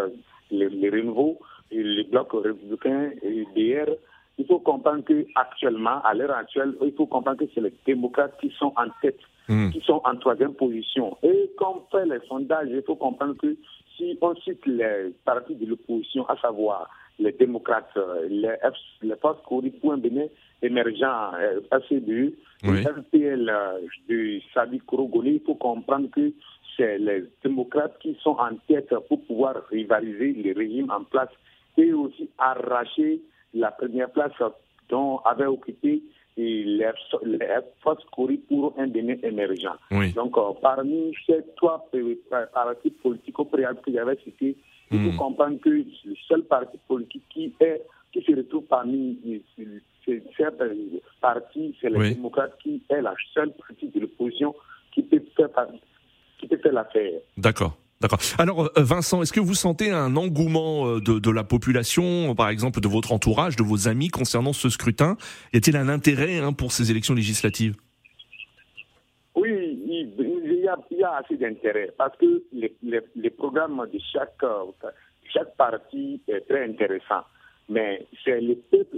les, 0.52 0.70
les 0.70 0.90
renouveaux, 0.90 1.38
les 1.72 2.04
blocs 2.04 2.32
républicains 2.34 3.12
et 3.22 3.46
DR, 3.56 3.92
il 4.38 4.46
faut 4.46 4.60
comprendre 4.60 5.04
qu'actuellement, 5.04 6.02
à 6.04 6.14
l'heure 6.14 6.36
actuelle, 6.36 6.76
il 6.82 6.94
faut 6.94 7.08
comprendre 7.08 7.38
que 7.40 7.46
c'est 7.54 7.62
les 7.62 7.74
démocrates 7.86 8.38
qui 8.40 8.54
sont 8.60 8.74
en 8.76 8.88
tête, 9.02 9.20
hmm. 9.48 9.72
qui 9.72 9.82
sont 9.82 10.02
en 10.04 10.16
troisième 10.18 10.54
position. 10.54 11.18
Et 11.24 11.52
comme 11.58 11.82
fait 11.92 12.06
les 12.06 12.20
sondages, 12.28 12.70
il 12.70 12.84
faut 12.84 12.96
comprendre 12.96 13.36
que 13.36 13.56
si 13.98 14.18
on 14.22 14.36
cite 14.36 14.66
les 14.66 15.12
partis 15.26 15.56
de 15.56 15.66
l'opposition, 15.66 16.28
à 16.28 16.38
savoir 16.38 16.90
les 17.20 17.32
démocrates, 17.32 17.98
les, 18.30 18.56
les 19.02 19.16
forces 19.16 19.42
pour 19.48 19.64
un 19.92 19.98
Bénin 19.98 20.28
émergent, 20.62 21.34
ACDU, 21.72 22.36
euh, 22.66 22.72
le 22.72 22.82
RPL 22.82 23.50
euh, 23.50 23.80
de 24.10 24.40
Sadi 24.54 24.80
Korogoli, 24.80 25.36
il 25.36 25.42
faut 25.42 25.56
comprendre 25.56 26.10
que 26.10 26.32
c'est 26.76 26.98
les 26.98 27.24
démocrates 27.44 27.98
qui 28.00 28.18
sont 28.22 28.38
en 28.40 28.56
tête 28.68 28.94
pour 29.08 29.24
pouvoir 29.26 29.56
rivaliser 29.70 30.34
les 30.34 30.54
régimes 30.54 30.92
en 30.92 31.04
place 31.04 31.30
et 31.78 31.94
aussi 31.94 32.30
arracher 32.38 33.22
la 33.54 33.72
première 33.72 34.10
place 34.10 34.34
dont 34.90 35.18
avait 35.20 35.46
occupé 35.46 36.02
les, 36.38 36.90
forces 37.82 38.04
courues 38.12 38.40
pour 38.48 38.74
un 38.78 38.88
Bénin 38.88 39.16
émergent. 39.24 39.78
Donc, 40.16 40.38
euh, 40.38 40.54
parmi 40.62 41.14
ces 41.26 41.44
trois 41.56 41.90
partis 42.54 42.92
politiques 42.92 43.36
préalables 43.52 43.82
que 43.82 43.92
j'avais 43.92 44.18
cités, 44.24 44.56
il 44.92 45.00
faut 45.00 45.12
hmm. 45.12 45.18
comprendre 45.18 45.60
que 45.60 45.70
le 45.70 45.86
seul 46.28 46.44
parti 46.44 46.78
politique 46.88 47.24
qui, 47.30 47.54
est, 47.60 47.82
qui 48.18 48.32
se 48.32 48.38
retrouve 48.38 48.64
parmi 48.66 49.20
ces, 49.56 50.22
partis, 51.22 51.76
c'est 51.82 51.90
les 51.90 52.14
démocrates 52.16 52.58
qui 52.62 52.82
est 52.90 53.02
la 53.02 53.14
seule 53.34 53.52
partie 53.54 53.90
de 53.90 54.00
l'opposition 54.00 54.56
qui 54.94 55.04
peut 55.04 55.22
faire, 55.36 55.50
qui 56.40 56.48
peut 56.48 56.58
faire 56.58 56.74
l'affaire. 56.74 57.20
D'accord. 57.38 57.78
D'accord. 58.00 58.20
Alors 58.38 58.66
euh, 58.66 58.70
Vincent, 58.78 59.24
est-ce 59.24 59.34
que 59.34 59.40
vous 59.40 59.56
sentez 59.56 59.92
un 59.92 60.16
engouement 60.16 60.88
euh, 60.88 61.00
de, 61.02 61.32
la 61.32 61.44
population, 61.44 62.36
par 62.36 62.50
exemple 62.50 62.80
de 62.80 62.88
votre 62.88 63.12
entourage, 63.12 63.56
de 63.56 63.64
vos 63.64 63.88
amis 63.88 64.10
concernant 64.10 64.54
ce 64.54 64.70
scrutin? 64.70 65.18
Y 65.52 65.58
a-t-il 65.58 65.76
un 65.78 65.90
intérêt 65.90 66.38
hein, 66.38 66.54
pour 66.54 66.72
ces 66.72 66.92
élections 66.92 67.16
législatives? 67.16 67.76
Oui, 69.36 69.82
il 69.88 70.62
y 70.62 71.04
a, 71.04 71.16
assez 71.16 71.38
d'intérêt 71.38 71.92
parce 71.98 72.16
que 72.18 72.44
les, 72.54 73.30
programmes 73.32 73.88
de 73.92 74.00
chaque, 74.14 74.44
euh, 74.44 74.66
chaque 75.34 75.56
parti 75.56 76.22
est 76.28 76.42
très 76.42 76.66
intéressant. 76.66 77.24
Mais 77.70 78.06
c'est 78.24 78.40
le 78.40 78.56
peuple, 78.56 78.98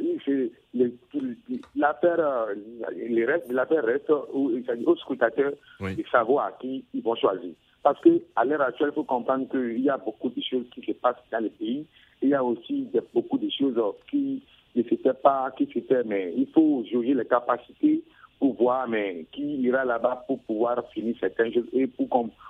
l'affaire, 1.75 2.47
le 2.95 3.25
reste 3.25 3.51
l'affaire 3.51 3.83
reste 3.83 4.09
aux 4.09 4.95
scrutateurs 4.97 5.53
de 5.81 6.03
savoir 6.11 6.57
qui 6.59 6.85
ils 6.93 7.01
vont 7.01 7.15
choisir. 7.15 7.51
Parce 7.81 7.99
qu'à 8.01 8.45
l'heure 8.45 8.61
actuelle, 8.61 8.89
il 8.91 8.95
faut 8.95 9.03
comprendre 9.03 9.49
qu'il 9.49 9.79
y 9.79 9.89
a 9.89 9.97
beaucoup 9.97 10.29
de 10.29 10.41
choses 10.41 10.65
qui 10.73 10.81
se 10.85 10.91
passent 10.91 11.15
dans 11.31 11.43
le 11.43 11.49
pays. 11.49 11.85
Il 12.21 12.29
y 12.29 12.33
a 12.33 12.43
aussi 12.43 12.87
beaucoup 13.13 13.37
de 13.37 13.49
choses 13.49 13.81
qui 14.09 14.43
ne 14.75 14.83
se 14.83 14.95
font 14.95 15.15
pas, 15.23 15.51
qui 15.57 15.65
se 15.65 15.79
font, 15.79 16.03
mais 16.05 16.33
il 16.35 16.47
faut 16.53 16.83
juger 16.83 17.13
les 17.13 17.25
capacités 17.25 18.03
pour 18.37 18.53
voir 18.55 18.87
mais, 18.87 19.25
qui 19.31 19.61
ira 19.61 19.83
là-bas 19.85 20.25
pour 20.27 20.39
pouvoir 20.43 20.83
finir 20.93 21.15
certaines 21.19 21.53
choses 21.53 21.67
et 21.73 21.87
pour 21.87 22.07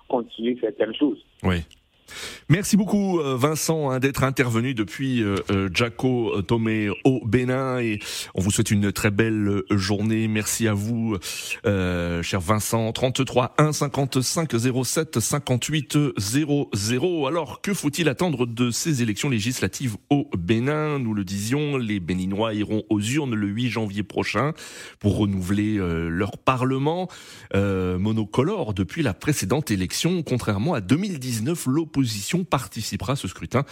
continuer 0.08 0.58
certaines 0.60 0.94
choses. 0.96 1.24
Oui. 1.44 1.58
Merci 2.50 2.78
beaucoup 2.78 3.20
euh, 3.20 3.36
Vincent 3.36 3.92
hein, 3.92 4.00
d'être 4.00 4.24
intervenu 4.24 4.74
depuis 4.74 5.22
euh, 5.22 5.36
euh, 5.52 5.70
Jaco 5.74 6.42
Tomé 6.42 6.90
au 7.04 7.26
Bénin 7.26 7.80
et 7.80 8.00
on 8.36 8.42
vous 8.42 8.52
souhaite 8.52 8.72
une 8.72 8.92
très 8.92 9.12
belle 9.12 9.62
journée. 9.70 10.28
Merci 10.28 10.68
à 10.68 10.74
vous 10.74 11.18
cher 11.64 12.40
Vincent 12.40 12.92
33 12.92 13.54
1 13.58 13.72
55 13.72 14.52
07 14.84 15.20
58 15.20 15.98
00. 16.18 17.28
Alors 17.28 17.62
que 17.62 17.74
faut-il 17.74 18.10
attendre 18.10 18.46
de 18.46 18.72
ces 18.72 19.02
élections 19.02 19.30
législatives 19.30 19.98
au 20.10 20.30
Bénin? 20.38 21.00
Nous 21.00 21.14
le 21.14 21.24
disions, 21.24 21.78
les 21.78 22.00
Béninois 22.00 22.54
iront 22.54 22.84
aux 22.90 23.00
urnes 23.00 23.36
le 23.36 23.48
8 23.48 23.70
janvier 23.70 24.04
prochain 24.04 24.54
pour 25.00 25.18
renouveler 25.18 25.78
leur 25.78 26.38
parlement 26.38 27.08
monocolore 27.54 28.74
depuis 28.74 29.04
la 29.04 29.14
précédente 29.14 29.72
élection 29.72 30.24
contrairement 30.24 30.74
à 30.74 30.82
2019 30.82 31.68
l'opposition 31.68 31.99
participera 32.44 33.14
à 33.14 33.16
ce 33.16 33.28
scrutin. 33.28 33.64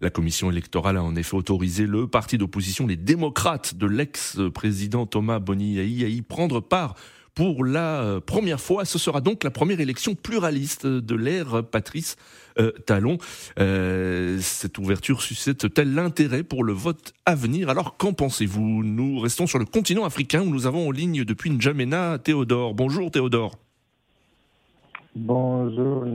La 0.00 0.10
commission 0.10 0.50
électorale 0.50 0.96
a 0.96 1.02
en 1.02 1.16
effet 1.16 1.34
autorisé 1.34 1.86
le 1.86 2.06
parti 2.06 2.38
d'opposition, 2.38 2.86
les 2.86 2.96
démocrates 2.96 3.74
de 3.74 3.86
l'ex-président 3.86 5.06
Thomas 5.06 5.38
Boni 5.38 5.78
à 5.80 5.84
y 5.84 6.22
prendre 6.22 6.60
part 6.60 6.94
pour 7.36 7.64
la 7.64 8.00
euh, 8.00 8.20
première 8.20 8.60
fois. 8.60 8.84
Ce 8.84 8.98
sera 8.98 9.20
donc 9.20 9.44
la 9.44 9.50
première 9.50 9.78
élection 9.78 10.16
pluraliste 10.16 10.86
de 10.86 11.14
l'ère 11.14 11.62
Patrice 11.62 12.16
euh, 12.58 12.72
Talon. 12.86 13.18
Euh, 13.60 14.38
cette 14.40 14.78
ouverture 14.78 15.22
suscite-t-elle 15.22 15.94
l'intérêt 15.94 16.42
pour 16.42 16.64
le 16.64 16.72
vote 16.72 17.12
à 17.26 17.34
venir? 17.34 17.68
Alors 17.68 17.98
qu'en 17.98 18.14
pensez-vous? 18.14 18.82
Nous 18.82 19.20
restons 19.20 19.46
sur 19.46 19.58
le 19.58 19.66
continent 19.66 20.04
africain 20.04 20.40
où 20.40 20.50
nous 20.50 20.66
avons 20.66 20.88
en 20.88 20.90
ligne 20.90 21.24
depuis 21.24 21.50
N'Djamena 21.50 22.18
Théodore. 22.18 22.74
Bonjour 22.74 23.10
Théodore. 23.10 23.65
Bonjour 25.18 26.06
et 26.06 26.10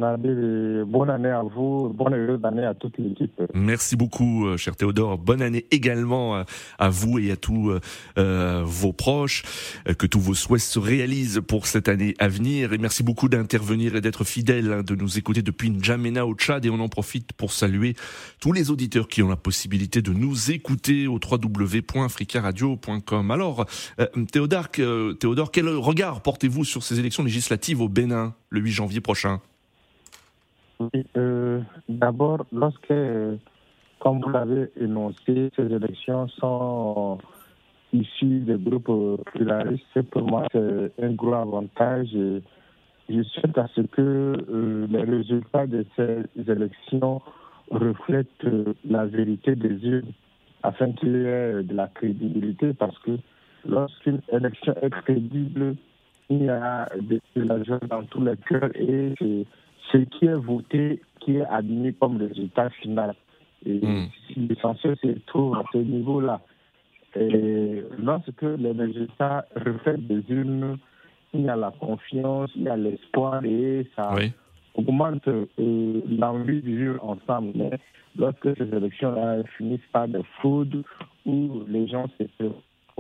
bonne 0.86 1.10
année 1.10 1.29
à 1.29 1.41
vous, 1.41 1.89
bonne 1.89 2.13
année 2.43 2.65
à 2.65 2.75
toute 2.75 3.00
l'équipe. 3.00 3.41
Merci 3.55 3.96
beaucoup 3.96 4.46
euh, 4.46 4.58
cher 4.58 4.75
Théodore, 4.75 5.17
bonne 5.17 5.41
année 5.41 5.65
également 5.72 6.36
euh, 6.36 6.43
à 6.77 6.89
vous 6.89 7.17
et 7.17 7.31
à 7.31 7.36
tous 7.36 7.74
euh, 8.20 8.62
vos 8.63 8.93
proches, 8.93 9.41
que 9.98 10.05
tous 10.05 10.20
vos 10.20 10.36
souhaits 10.36 10.62
se 10.62 10.77
réalisent 10.77 11.41
pour 11.48 11.65
cette 11.65 11.89
année 11.89 12.13
à 12.20 12.27
venir 12.27 12.74
et 12.74 12.77
merci 12.77 13.01
beaucoup 13.01 13.27
d'intervenir 13.27 13.96
et 13.96 14.01
d'être 14.01 14.24
fidèle, 14.24 14.72
hein, 14.72 14.84
de 14.84 14.93
nous 14.93 15.17
écouter 15.17 15.41
depuis 15.41 15.72
N'Djamena 15.72 16.27
au 16.27 16.36
Tchad 16.36 16.63
et 16.67 16.70
on 16.70 16.79
en 16.79 16.88
profite 16.88 17.34
pour 17.34 17.53
saluer 17.53 17.96
tous 18.39 18.53
les 18.53 18.70
auditeurs 18.70 19.08
qui 19.08 19.24
ont 19.24 19.29
la 19.29 19.36
possibilité 19.36 20.03
de 20.03 20.13
nous 20.13 20.51
écouter 20.51 21.08
au 21.08 21.20
www.africaradio.com. 21.20 23.31
Alors 23.31 23.65
Théodore, 24.31 24.70
Théodore, 24.70 25.50
quel 25.50 25.70
regard 25.70 26.22
portez-vous 26.22 26.65
sur 26.65 26.84
ces 26.84 27.00
élections 27.00 27.24
législatives 27.24 27.81
au 27.81 27.89
Bénin 27.89 28.36
le 28.51 28.60
8 28.60 28.72
janvier? 28.72 28.90
Prochain 29.00 29.39
euh, 31.15 31.62
D'abord, 31.88 32.45
lorsque, 32.51 32.93
comme 34.00 34.21
vous 34.21 34.29
l'avez 34.29 34.71
énoncé, 34.79 35.51
ces 35.55 35.71
élections 35.71 36.27
sont 36.27 37.19
issues 37.93 38.39
des 38.39 38.57
groupes 38.57 39.24
pluralistes, 39.33 40.01
pour 40.12 40.24
moi, 40.24 40.48
c'est 40.51 40.91
un 41.01 41.12
gros 41.12 41.33
avantage. 41.33 42.10
je 43.10 43.24
souhaite 43.24 43.57
à 43.57 43.67
ce 43.75 43.81
que 43.81 44.01
euh, 44.01 44.88
les 44.89 45.03
résultats 45.03 45.67
de 45.67 45.86
ces 45.95 46.51
élections 46.51 47.21
reflètent 47.69 48.27
euh, 48.45 48.74
la 48.89 49.05
vérité 49.05 49.55
des 49.55 49.69
yeux 49.69 50.03
afin 50.63 50.91
qu'il 50.91 51.13
y 51.13 51.25
ait 51.25 51.63
de 51.63 51.74
la 51.74 51.88
crédibilité 51.88 52.74
parce 52.74 52.98
que 53.00 53.12
lorsqu'une 53.65 54.21
élection 54.31 54.74
est 54.81 54.89
crédible, 54.89 55.75
il 56.31 56.45
y 56.45 56.50
a 56.50 56.88
de 56.95 57.19
la 57.35 57.61
joie 57.63 57.79
dans 57.89 58.03
tous 58.03 58.23
les 58.23 58.38
cœurs 58.47 58.69
et 58.75 59.13
ce 59.91 59.97
qui 59.97 60.25
est 60.25 60.33
voté 60.33 61.01
qui 61.19 61.38
est 61.38 61.45
admis 61.45 61.93
comme 61.95 62.17
résultat 62.17 62.69
final. 62.81 63.13
Et 63.65 63.79
mm. 63.85 64.07
l'essentiel 64.50 64.95
se 65.01 65.19
trouve 65.27 65.55
à 65.57 65.63
ce 65.73 65.77
niveau-là. 65.77 66.41
Et 67.19 67.83
lorsque 68.00 68.41
les 68.41 68.71
résultats 68.71 69.45
reflètent 69.55 70.07
des 70.07 70.23
urnes, 70.29 70.77
il 71.33 71.41
y 71.41 71.50
a 71.50 71.55
la 71.57 71.71
confiance, 71.71 72.50
il 72.55 72.63
y 72.63 72.69
a 72.69 72.77
l'espoir 72.77 73.43
et 73.43 73.85
ça 73.95 74.15
augmente 74.75 75.27
euh, 75.27 76.01
l'envie 76.09 76.61
de 76.61 76.67
vivre 76.67 77.03
ensemble. 77.03 77.51
Mais 77.55 77.71
lorsque 78.17 78.57
ces 78.57 78.73
élections-là 78.73 79.43
finissent 79.57 79.79
par 79.91 80.07
des 80.07 80.23
fraudes 80.39 80.83
où 81.25 81.63
les 81.67 81.88
gens 81.88 82.07
se 82.17 82.23
font 82.38 82.55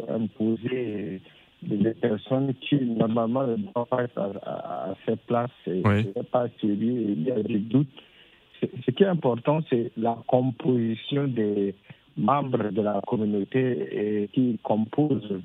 imposer 0.09 1.21
des 1.61 1.93
personnes 1.93 2.53
qui 2.55 2.75
normalement 2.81 3.45
ne 3.45 3.55
doivent 3.57 3.87
pas 3.87 4.03
être 4.03 4.17
à, 4.17 4.89
à, 4.89 4.95
ces 5.05 5.15
places, 5.15 5.51
ce 5.65 5.71
n'est 5.71 6.23
pas 6.31 6.47
sérieux, 6.59 7.15
il 7.17 7.23
y 7.23 7.31
a 7.31 7.41
des 7.41 7.59
doutes. 7.59 7.87
Ce 8.61 8.91
qui 8.91 9.03
est 9.03 9.07
important, 9.07 9.61
c'est 9.69 9.91
la 9.97 10.17
composition 10.27 11.27
des 11.27 11.75
membres 12.17 12.69
de 12.69 12.81
la 12.81 13.01
communauté 13.07 14.29
qui 14.33 14.59
composent 14.63 15.41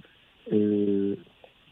euh, 0.52 1.16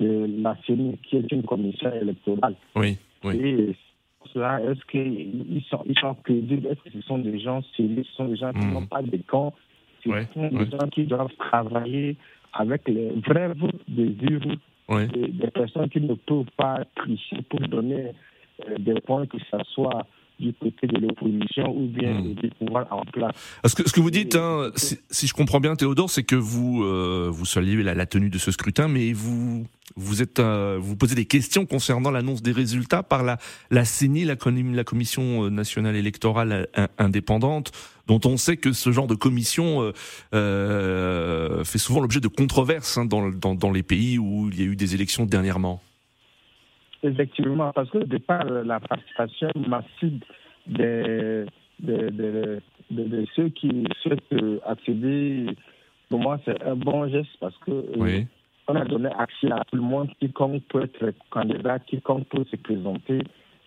la 0.00 0.56
CENI, 0.66 0.98
qui 1.04 1.16
est 1.16 1.32
une 1.32 1.44
commission 1.44 1.92
électorale. 1.92 2.56
Oui, 2.74 2.98
oui. 3.24 3.36
Et 3.36 3.76
cela, 4.32 4.60
est-ce 4.62 4.84
qu'ils 4.90 5.62
sont, 5.70 5.82
ils 5.86 5.98
sont 5.98 6.14
crédibles? 6.24 6.66
Est-ce 6.66 6.80
que 6.82 6.90
ce 6.90 7.00
sont 7.02 7.18
des 7.18 7.38
gens 7.38 7.62
sérieux 7.76 8.04
Ce 8.04 8.16
sont 8.16 8.26
des 8.26 8.36
gens 8.36 8.52
qui 8.52 8.66
n'ont 8.66 8.86
pas 8.86 9.02
de 9.02 9.16
camps 9.28 9.54
Ce 10.02 10.10
sont 10.10 10.48
des 10.48 10.70
gens 10.70 10.88
qui 10.92 11.04
doivent 11.04 11.34
travailler 11.38 12.16
avec 12.54 12.88
les 12.88 13.10
vrais 13.26 13.52
désirs 13.88 14.40
des, 14.88 15.28
des 15.28 15.50
personnes 15.50 15.88
qui 15.88 16.00
ne 16.00 16.14
peuvent 16.14 16.44
pas 16.56 16.84
tricher 16.96 17.42
pour 17.48 17.60
donner 17.60 18.12
euh, 18.68 18.78
des 18.78 19.00
points, 19.00 19.26
que 19.26 19.38
ce 19.38 19.58
soit 19.72 20.06
du 20.40 20.52
côté 20.54 20.86
de 20.86 20.98
l'opposition 20.98 21.76
ou 21.76 21.86
bien 21.86 22.20
hmm. 22.20 22.34
du 22.34 22.50
pouvoir 22.50 22.86
en 22.90 23.04
place. 23.04 23.34
Ce 23.64 23.74
que, 23.74 23.88
ce 23.88 23.92
que 23.92 24.00
vous 24.00 24.10
dites, 24.10 24.34
hein, 24.34 24.70
si, 24.76 25.26
je 25.26 25.32
comprends 25.32 25.60
bien, 25.60 25.76
Théodore, 25.76 26.10
c'est 26.10 26.24
que 26.24 26.36
vous 26.36 26.82
euh, 26.82 27.28
vous 27.30 27.44
saluez 27.44 27.82
la, 27.82 27.94
la, 27.94 28.06
tenue 28.06 28.30
de 28.30 28.38
ce 28.38 28.50
scrutin, 28.50 28.88
mais 28.88 29.12
vous 29.12 29.66
vous 29.96 30.22
êtes 30.22 30.40
euh, 30.40 30.78
vous 30.80 30.96
posez 30.96 31.14
des 31.14 31.26
questions 31.26 31.66
concernant 31.66 32.10
l'annonce 32.10 32.42
des 32.42 32.52
résultats 32.52 33.02
par 33.02 33.22
la 33.22 33.38
la 33.70 33.84
CENI, 33.84 34.24
la, 34.24 34.36
la 34.44 34.84
Commission 34.84 35.50
nationale 35.50 35.96
électorale 35.96 36.68
indépendante, 36.98 37.70
dont 38.06 38.20
on 38.24 38.36
sait 38.36 38.56
que 38.56 38.72
ce 38.72 38.92
genre 38.92 39.06
de 39.06 39.14
commission 39.14 39.82
euh, 39.82 39.92
euh 40.34 41.64
fait 41.64 41.78
souvent 41.78 42.00
l'objet 42.00 42.20
de 42.20 42.28
controverses 42.28 42.98
hein, 42.98 43.04
dans, 43.04 43.28
dans, 43.30 43.54
dans 43.54 43.70
les 43.70 43.82
pays 43.82 44.18
où 44.18 44.48
il 44.50 44.60
y 44.60 44.62
a 44.62 44.66
eu 44.66 44.76
des 44.76 44.94
élections 44.94 45.26
dernièrement. 45.26 45.80
Effectivement, 47.04 47.70
parce 47.72 47.90
que 47.90 47.98
de 47.98 48.16
par 48.16 48.44
la 48.46 48.80
participation 48.80 49.50
massive 49.68 50.20
de, 50.66 51.44
de, 51.78 52.60
de, 52.90 53.24
ceux 53.36 53.50
qui 53.50 53.86
souhaitent 54.00 54.22
accéder, 54.64 55.46
pour 56.08 56.20
moi, 56.20 56.40
c'est 56.46 56.62
un 56.62 56.76
bon 56.76 57.06
geste 57.08 57.28
parce 57.40 57.56
que 57.58 57.72
euh, 57.72 58.22
on 58.68 58.74
a 58.74 58.84
donné 58.86 59.10
accès 59.18 59.52
à 59.52 59.62
tout 59.70 59.76
le 59.76 59.82
monde, 59.82 60.08
quiconque 60.18 60.62
peut 60.70 60.84
être 60.84 61.12
candidat, 61.28 61.78
quiconque 61.80 62.26
peut 62.28 62.46
se 62.50 62.56
présenter. 62.56 63.18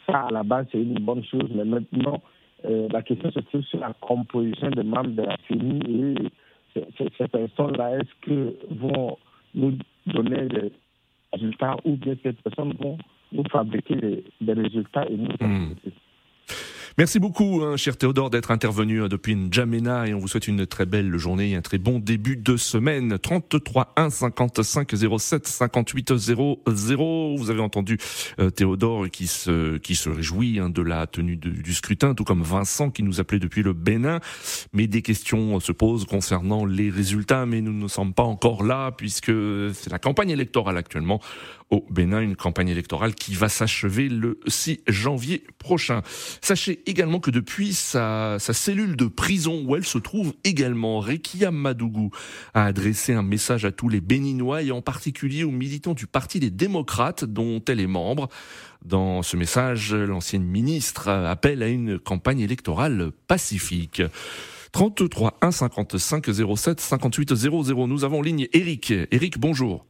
Ça, 0.08 0.22
à 0.22 0.32
la 0.32 0.42
base, 0.42 0.66
c'est 0.72 0.82
une 0.82 0.98
bonne 1.00 1.24
chose, 1.24 1.52
mais 1.54 1.64
maintenant, 1.64 2.20
euh, 2.66 2.88
la 2.92 3.04
question 3.04 3.30
se 3.30 3.40
trouve 3.40 3.62
sur 3.66 3.80
la 3.80 3.94
composition 4.02 4.72
des 4.72 4.82
membres 4.82 5.12
de 5.12 5.22
la 5.22 5.38
famille 5.48 6.16
et 6.76 6.84
ces 6.98 7.28
personnes-là, 7.28 7.98
est-ce 7.98 8.28
que 8.28 8.56
vont 8.72 9.16
nous 9.54 9.78
donner 10.08 10.48
des 10.48 10.72
résultats 11.34 11.76
ou 11.86 11.98
bien 11.98 12.16
ces 12.24 12.34
personnes 12.34 12.74
vont 12.80 12.98
nous 13.32 13.44
fabriquer 13.52 13.96
des, 14.42 14.54
résultats 14.54 15.06
et 15.10 15.18
nous 15.18 15.30
hmm. 15.40 15.76
Merci 17.00 17.20
beaucoup, 17.20 17.62
hein, 17.64 17.78
cher 17.78 17.96
Théodore, 17.96 18.32
d'être 18.32 18.50
intervenu 18.50 19.04
hein, 19.04 19.08
depuis 19.08 19.36
N'Djamena 19.36 20.08
et 20.08 20.16
on 20.16 20.18
vous 20.18 20.28
souhaite 20.28 20.48
une 20.48 20.66
très 20.66 20.88
belle 20.88 21.16
journée 21.18 21.52
et 21.52 21.56
un 21.56 21.62
très 21.62 21.78
bon 21.78 22.00
début 22.00 22.38
de 22.38 22.58
semaine. 22.58 23.20
33 23.20 23.94
1 23.96 24.10
55 24.10 24.96
07 25.20 25.46
58 25.48 26.18
00. 26.18 27.36
Vous 27.38 27.52
avez 27.52 27.62
entendu 27.62 28.00
euh, 28.40 28.50
Théodore 28.50 29.12
qui 29.12 29.28
se 29.28 29.78
qui 29.78 29.94
se 29.94 30.10
réjouit 30.10 30.58
hein, 30.58 30.72
de 30.72 30.82
la 30.82 31.06
tenue 31.06 31.36
du 31.38 31.74
scrutin, 31.76 32.16
tout 32.16 32.24
comme 32.24 32.42
Vincent 32.42 32.90
qui 32.90 33.04
nous 33.04 33.20
appelait 33.20 33.38
depuis 33.38 33.62
le 33.62 33.74
Bénin. 33.74 34.20
Mais 34.74 34.88
des 34.88 35.04
questions 35.04 35.60
se 35.60 35.72
posent 35.72 36.06
concernant 36.06 36.66
les 36.66 36.90
résultats, 36.90 37.46
mais 37.46 37.62
nous 37.62 37.74
ne 37.74 37.88
sommes 37.88 38.16
pas 38.16 38.24
encore 38.24 38.64
là 38.64 38.90
puisque 38.90 39.32
c'est 39.76 39.92
la 39.92 40.00
campagne 40.00 40.32
électorale 40.32 40.78
actuellement 40.78 41.22
au 41.70 41.86
Bénin, 41.90 42.22
une 42.22 42.36
campagne 42.36 42.70
électorale 42.70 43.14
qui 43.14 43.34
va 43.34 43.50
s'achever 43.50 44.10
le 44.10 44.40
6 44.48 44.82
janvier 44.88 45.44
prochain. 45.60 46.02
Sachez 46.42 46.82
également 46.88 47.20
que 47.20 47.32
depuis 47.32 47.74
sa, 47.74 48.38
cellule 48.40 48.96
de 48.96 49.06
prison 49.06 49.64
où 49.66 49.76
elle 49.76 49.86
se 49.86 49.98
trouve 49.98 50.34
également, 50.44 51.00
Rekia 51.00 51.52
Madougou 51.52 52.12
a 52.54 52.66
adressé 52.66 53.14
un 53.14 53.22
message 53.22 53.66
à 53.66 53.72
tous 53.72 53.90
les 53.90 54.02
Béninois 54.02 54.64
et 54.64 54.72
en 54.72 54.82
particulier 54.82 55.44
aux 55.44 55.52
militants 55.52 55.94
du 55.94 56.08
Parti 56.08 56.40
des 56.40 56.50
démocrates 56.50 57.26
dont 57.26 57.62
elle 57.68 57.80
est 57.80 57.88
membre. 57.88 58.30
Dans 58.86 59.22
ce 59.22 59.36
message, 59.36 59.94
l'ancienne 59.94 60.44
ministre 60.44 61.10
appelle 61.10 61.62
à 61.62 61.68
une 61.68 62.00
campagne 62.00 62.40
électorale 62.40 63.12
pacifique. 63.28 64.02
33 64.72 65.38
1 65.42 65.52
55 65.52 66.26
07 66.56 66.80
58 66.80 67.36
00. 67.36 67.88
Nous 67.88 68.04
avons 68.06 68.20
en 68.20 68.22
ligne 68.22 68.48
Eric. 68.54 68.94
Eric, 69.12 69.40
bonjour. 69.40 69.86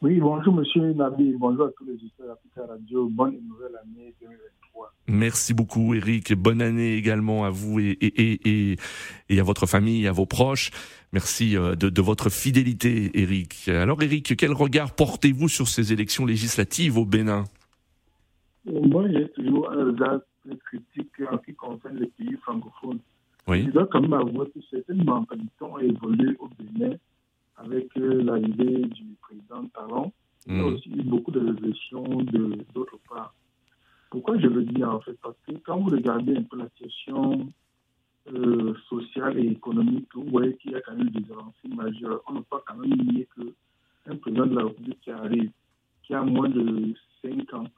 Oui, 0.00 0.20
bonjour 0.20 0.54
Monsieur 0.54 0.92
Nabi, 0.92 1.34
bonjour 1.36 1.66
à 1.66 1.70
tous 1.76 1.84
les 1.84 1.94
auditeurs 1.94 2.28
d'Africa 2.28 2.72
Radio, 2.72 3.08
bonne 3.08 3.36
nouvelle 3.48 3.74
année 3.82 4.14
2023. 4.78 4.92
Merci 5.08 5.54
beaucoup 5.54 5.94
Eric, 5.94 6.34
bonne 6.34 6.60
année 6.62 6.94
également 6.94 7.44
à 7.44 7.50
vous 7.50 7.80
et, 7.80 7.96
et, 8.00 8.72
et, 8.72 8.76
et 9.28 9.40
à 9.40 9.42
votre 9.42 9.66
famille, 9.66 10.06
à 10.06 10.12
vos 10.12 10.26
proches. 10.26 10.70
Merci 11.12 11.56
euh, 11.56 11.74
de, 11.74 11.88
de, 11.88 12.02
votre 12.02 12.28
fidélité 12.30 13.10
Eric. 13.14 13.68
Alors 13.68 14.02
Eric, 14.02 14.36
quel 14.36 14.52
regard 14.52 14.94
portez-vous 14.94 15.48
sur 15.48 15.68
ces 15.68 15.92
élections 15.92 16.26
législatives 16.26 16.98
au 16.98 17.06
Bénin? 17.06 17.44
Moi 18.66 19.04
j'ai 19.10 19.28
toujours 19.30 19.70
un 19.70 19.86
regard 19.86 20.20
très 20.44 20.56
critique 20.56 21.12
en 21.30 21.38
ce 21.38 21.44
qui 21.46 21.54
concerne 21.54 21.96
les 21.98 22.08
pays 22.08 22.36
francophones. 22.42 23.00
Oui. 23.46 23.64
Je 23.64 23.70
dois 23.70 23.86
quand 23.90 24.02
même 24.02 24.12
avouer 24.12 24.46
que 24.50 24.60
certaines 24.70 25.04
mentalités 25.04 25.62
ont 25.62 25.78
évolué 25.78 26.36
au 26.38 26.48
Bénin 26.58 26.96
avec 27.56 27.88
euh, 27.96 28.22
l'arrivée 28.22 28.82
du 28.82 29.04
président 29.20 29.66
Talon, 29.74 30.12
il 30.46 30.56
y 30.56 30.60
a 30.60 30.62
mm. 30.62 30.74
aussi 30.74 30.88
beaucoup 30.88 31.30
de 31.30 31.40
réflexions 31.40 32.04
d'autre 32.74 32.98
part. 33.08 33.34
Pourquoi 34.10 34.38
je 34.38 34.46
le 34.46 34.64
dis 34.64 34.84
en 34.84 35.00
fait? 35.00 35.16
Parce 35.22 35.36
que 35.46 35.52
quand 35.64 35.78
vous 35.78 35.90
regardez 35.90 36.36
un 36.36 36.42
peu 36.42 36.56
la 36.56 36.68
question 36.70 37.48
euh, 38.32 38.74
sociale 38.88 39.38
et 39.38 39.46
économique, 39.46 40.08
vous 40.14 40.24
voyez 40.30 40.56
qu'il 40.56 40.72
y 40.72 40.74
a 40.74 40.80
quand 40.80 40.94
même 40.94 41.10
des 41.10 41.30
avancées 41.30 41.68
majeures. 41.68 42.22
On 42.26 42.34
ne 42.34 42.38
peut 42.40 42.44
pas 42.50 42.62
quand 42.66 42.76
même 42.76 42.90
nier 42.90 43.28
qu'un 43.34 44.16
président 44.16 44.46
de 44.46 44.54
la 44.54 44.64
République 44.64 45.00
qui 45.00 45.10
arrive, 45.10 45.50
qui 46.02 46.14
a 46.14 46.22
moins 46.22 46.48
de 46.48 46.94
5 47.22 47.54
ans, 47.54 47.68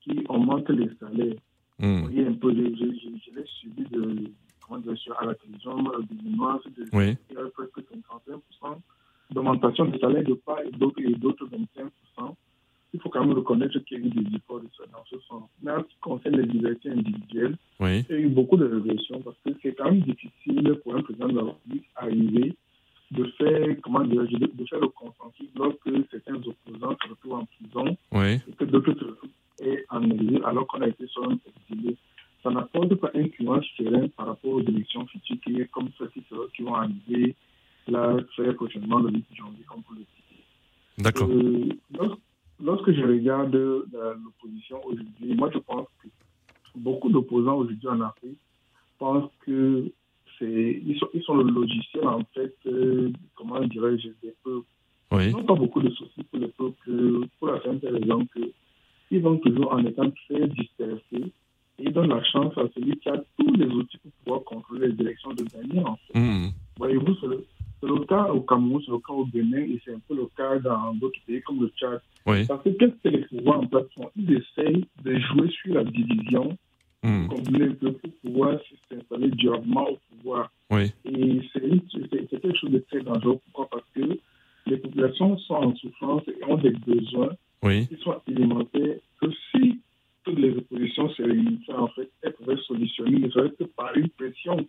qui 0.00 0.24
augmente 0.28 0.68
les 0.70 0.90
salaires. 0.98 1.36
Mm. 1.78 1.96
Vous 1.96 2.02
voyez 2.02 2.26
un 2.26 2.34
peu, 2.34 2.52
je, 2.54 2.60
je, 2.60 3.34
l'ai 3.34 3.46
suivi 3.46 3.84
de, 3.90 4.30
comment 4.60 4.80
dire, 4.80 4.94
à 5.18 5.26
la 5.26 5.34
télévision, 5.34 5.76
de 5.76 6.22
mémoire, 6.24 6.60
de, 6.76 6.84
oui. 6.92 7.16
il 7.30 7.36
y 7.36 7.38
a 7.38 7.44
presque 7.50 7.78
51% 8.62 8.76
d'augmentation 9.30 9.84
des 9.86 9.98
salaires 9.98 10.24
de 10.24 10.34
part 10.34 10.60
et 10.60 10.70
d'autres 10.70 11.46
25%, 11.46 12.34
il 12.92 13.00
faut 13.00 13.08
quand 13.08 13.24
même 13.24 13.36
reconnaître 13.36 13.78
qu'il 13.80 13.98
y 13.98 14.02
a 14.02 14.06
eu 14.06 14.10
des 14.10 14.36
efforts 14.36 14.60
dans 14.60 15.04
ce 15.08 15.18
sens. 15.28 15.44
Mais 15.62 15.70
en 15.72 15.82
ce 15.82 15.88
qui 15.88 15.96
concerne 16.00 16.36
les 16.36 16.46
libertés 16.46 16.90
individuelles, 16.90 17.56
il 17.80 18.04
y 18.08 18.12
a 18.12 18.18
eu 18.18 18.28
beaucoup 18.28 18.56
de 18.56 18.64
révolutions 18.64 19.20
parce 19.20 19.36
que 19.44 19.50
c'est 19.62 19.74
quand 19.74 19.84
même 19.86 20.00
difficile 20.00 20.74
pour 20.82 20.96
un 20.96 21.02
président 21.02 21.28
de 21.28 21.36
la 21.36 21.44
République 21.44 21.84
d'arriver 21.96 22.54
de 23.10 23.24
faire, 23.38 23.66
comment 23.82 24.04
dire, 24.04 24.22
de 24.22 24.66
faire 24.66 24.80
le 24.80 24.88
consensus 24.88 25.48
lorsque 25.56 25.90
certains 26.10 26.36
opposants 26.36 26.96
se 27.02 27.08
retrouvent 27.08 27.32
en 27.32 27.46
prison 27.46 27.96
et 28.24 28.52
que 28.56 28.64
d'autres 28.64 28.92
se 28.94 29.04
retrouvent 29.04 29.30
en 29.90 30.10
exil 30.10 30.40
alors 30.44 30.66
qu'on 30.66 30.80
a 30.80 30.88
été 30.88 31.06
seulement 31.08 31.36
exilé. 31.70 31.96
Ça 32.42 32.50
n'apporte 32.50 32.94
pas 32.94 33.10
un 33.14 33.28
climat 33.28 33.60
serein 33.76 34.08
par 34.16 34.28
rapport 34.28 34.52
aux 34.52 34.62
élections 34.62 35.06
futures 35.06 35.66
comme 35.72 35.90
ceux 35.98 36.08
qui, 36.08 36.22
qui 36.56 36.62
vont 36.62 36.74
arriver 36.74 37.34
là, 37.88 38.16
très 38.34 38.54
prochainement, 38.54 38.98
le 39.00 39.10
8 39.10 39.24
janvier, 39.36 39.64
comme 39.68 39.82
vous 39.88 39.96
le 39.96 41.02
D'accord. 41.02 41.28
Euh, 41.30 41.68
lorsque, 42.62 42.92
je 42.92 43.02
regarde 43.02 43.54
l'opposition 43.54 44.80
aujourd'hui, 44.84 45.34
moi 45.34 45.50
je 45.52 45.58
pense 45.58 45.86
que 46.02 46.08
beaucoup 46.76 47.08
d'opposants 47.08 47.56
aujourd'hui 47.56 47.88
en 47.88 48.00
Afrique 48.00 48.38
pensent 48.98 49.30
que 49.46 49.90
c'est 50.38 50.82
ils 50.84 50.98
sont, 50.98 51.08
ils 51.14 51.22
sont 51.22 51.34
le 51.34 51.50
logiciel 51.50 52.06
en 52.06 52.22
fait, 52.34 52.54
euh, 52.66 53.12
comment 53.34 53.60
dirais-je, 53.60 54.08
des 54.22 54.34
peuples. 54.42 54.66
Oui. 55.12 55.28
Ils 55.28 55.32
n'ont 55.32 55.44
pas 55.44 55.54
beaucoup 55.54 55.80
de 55.80 55.90
soucis 55.90 56.22
pour 56.30 56.38
les 56.38 56.48
peuples, 56.48 57.26
pour 57.38 57.48
la 57.48 57.60
simple 57.62 57.86
raison 57.86 58.26
qu'ils 59.08 59.22
vont 59.22 59.36
toujours 59.38 59.72
en 59.72 59.84
étant 59.84 60.10
très 60.10 60.46
dispersés 60.48 61.32
et 61.80 61.84
ils 61.84 61.92
donnent 61.92 62.10
la 62.10 62.22
chance 62.24 62.56
à 62.58 62.62
celui 62.74 62.96
qui 62.98 63.08
a 63.08 63.16
tous 63.38 63.54
les 63.54 63.66
outils 63.66 63.98
pour 63.98 64.12
pouvoir 64.24 64.44
contrôler 64.44 64.88
les 64.88 65.00
élections 65.00 65.30
de 65.30 65.42
gagner 65.44 65.80
en 65.84 65.96
fait. 65.96 66.18
Mmh. 66.18 66.50
Voyez-vous, 66.80 67.14
c'est 67.20 67.86
le 67.86 68.04
cas 68.06 68.24
au 68.32 68.40
Cameroun, 68.40 68.80
c'est 68.84 68.90
le 68.90 68.98
cas 68.98 69.12
au 69.12 69.26
Bénin 69.26 69.58
et 69.58 69.78
c'est 69.84 69.92
un 69.92 70.00
peu 70.08 70.16
le 70.16 70.26
cas 70.34 70.58
dans 70.60 70.94
d'autres 70.94 71.20
pays 71.26 71.42
comme 71.42 71.60
le 71.60 71.68
Tchad. 71.76 72.00
Parce 72.24 72.62
que 72.62 72.70
qu'est-ce 72.70 73.02
que 73.02 73.08
les 73.08 73.24
pouvoirs 73.26 73.60
en 73.60 73.66
place 73.66 73.84
font? 73.94 74.10
Ils 74.16 74.32
essayent 74.32 74.86
de 75.04 75.18
jouer 75.18 75.50
sur 75.50 75.74
la 75.74 75.84
division, 75.84 76.56
mmh. 77.02 77.26
combiner 77.28 77.68
pour 77.68 77.92
pouvoir 78.22 78.58
s'installer 78.88 79.30
durablement 79.32 79.90
au 79.90 79.98
pouvoir. 80.08 80.50
Oui. 80.70 80.90
Et 81.04 81.42
c'est 81.52 81.60
quelque 82.30 82.56
chose 82.56 82.70
de 82.70 82.78
très 82.78 83.00
dangereux. 83.00 83.38
Pourquoi? 83.44 83.68
Parce 83.70 83.88
que 83.94 84.18
les 84.66 84.76
populations 84.78 85.36
sont 85.38 85.54
en 85.54 85.76
souffrance 85.76 86.22
et 86.28 86.44
ont 86.44 86.56
des 86.56 86.70
besoins 86.70 87.34
oui. 87.62 87.88
qui 87.88 87.96
sont 87.96 88.16
alimentaires. 88.26 88.96
Que 89.20 89.26
si 89.50 89.80
toutes 90.24 90.38
les 90.38 90.56
oppositions 90.56 91.10
se 91.10 91.22
réunissaient, 91.22 91.74
en 91.74 91.88
fait, 91.88 92.10
elles 92.22 92.32
pourraient 92.32 92.56
solutionner, 92.66 93.18
ne 93.18 93.30
serait 93.30 93.50
que 93.50 93.64
par 93.64 93.94
une 93.94 94.08
pression 94.10 94.66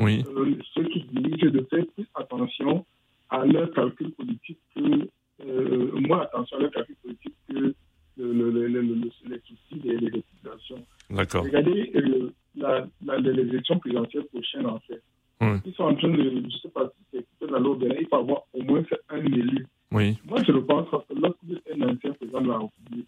euh, 0.00 0.54
ceux 0.74 0.84
qui 0.84 1.00
dirigent 1.12 1.50
de 1.50 1.66
faire 1.70 1.84
plus 1.94 2.06
attention 2.14 2.84
à 3.30 3.44
leur 3.44 3.70
calcul 3.72 4.12
politique 4.12 4.58
que, 4.74 5.08
euh, 5.44 5.90
moins 6.00 6.22
attention 6.22 6.56
à 6.56 6.60
leur 6.60 6.70
calcul 6.70 6.96
politique 7.02 7.34
que 7.48 7.54
le, 7.54 7.74
le, 8.16 8.68
le, 8.68 8.80
les 8.80 9.40
soucis 9.40 9.80
des, 9.82 9.96
des 9.98 10.10
populations. 10.10 10.84
D'accord. 11.10 11.44
Regardez 11.44 11.90
euh, 11.94 12.32
la, 12.56 12.86
la, 13.04 13.18
les 13.18 13.40
élections 13.42 13.78
présidentielles 13.78 14.26
prochaines, 14.32 14.66
en 14.66 14.80
fait. 14.80 15.02
Ils 15.40 15.72
sont 15.74 15.84
en 15.84 15.94
train 15.94 16.08
de, 16.08 16.16
je 16.16 16.46
ne 16.46 16.50
sais 16.50 16.68
pas 16.68 16.90
si 17.12 17.24
c'est 17.40 17.50
la 17.50 17.60
loi 17.60 17.76
il 17.80 18.06
faut 18.08 18.16
avoir 18.16 18.42
au 18.52 18.62
moins 18.62 18.82
un 19.08 19.24
élu. 19.24 19.66
Moi, 19.90 20.42
je 20.44 20.52
le 20.52 20.64
pense 20.64 20.88
parce 20.90 21.06
que 21.06 21.14
lorsque 21.14 21.38
vous 21.44 21.54
êtes 21.54 21.62
un 21.74 21.88
ancien 21.88 22.12
président 22.12 22.40
de 22.40 22.48
la 22.48 22.58
République, 22.58 23.06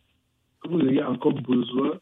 que 0.62 0.68
vous 0.68 0.80
ayez 0.88 1.02
encore 1.02 1.34
besoin 1.34 1.98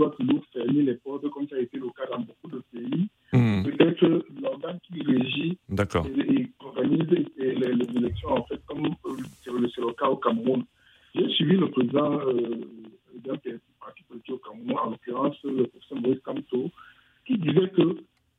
doit 0.00 0.14
toujours 0.16 0.42
fermer 0.52 0.82
les 0.82 0.94
portes, 0.94 1.28
comme 1.30 1.48
ça 1.48 1.56
a 1.56 1.60
été 1.60 1.78
le 1.78 1.88
cas 1.90 2.06
dans 2.10 2.20
beaucoup 2.20 2.48
de 2.48 2.62
pays. 2.72 3.08
Hmm. 3.32 3.62
Peut-être 3.64 4.24
l'organe 4.40 4.78
qui 4.86 5.02
régit 5.02 5.58
et, 5.68 6.40
et, 6.40 6.48
organise 6.60 7.08
les, 7.10 7.54
les, 7.54 7.74
les, 7.74 7.96
élections, 7.96 8.30
en 8.30 8.44
fait, 8.44 8.60
comme 8.66 8.86
euh, 8.86 9.16
c'est 9.44 9.50
le 9.52 9.92
cas 9.92 10.08
au 10.08 10.16
Cameroun. 10.16 10.64
J'ai 11.14 11.28
suivi 11.30 11.56
le 11.56 11.70
président 11.70 12.18
euh, 12.20 12.60
d'un 13.24 13.36
parti 13.78 14.02
politique 14.08 14.34
au 14.34 14.38
Cameroun, 14.38 14.78
en 14.78 14.90
l'occurrence 14.90 15.36
le 15.44 15.66
professeur 15.66 16.00
Maurice 16.00 16.20
Kamto, 16.24 16.70
qui 17.26 17.38
disait 17.38 17.68
que 17.70 17.96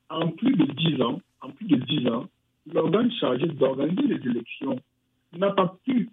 en 0.09 0.27
plus 0.29 0.55
de 0.55 0.65
10 0.65 1.01
ans, 1.03 1.21
en 1.41 1.49
plus 1.51 1.67
de 1.67 1.75
10 1.75 2.07
ans, 2.09 2.27
l'organe 2.73 3.11
chargé 3.13 3.47
d'organiser 3.47 4.07
les 4.07 4.29
élections 4.29 4.77
n'a 5.33 5.51
pas 5.51 5.77
pu 5.85 6.09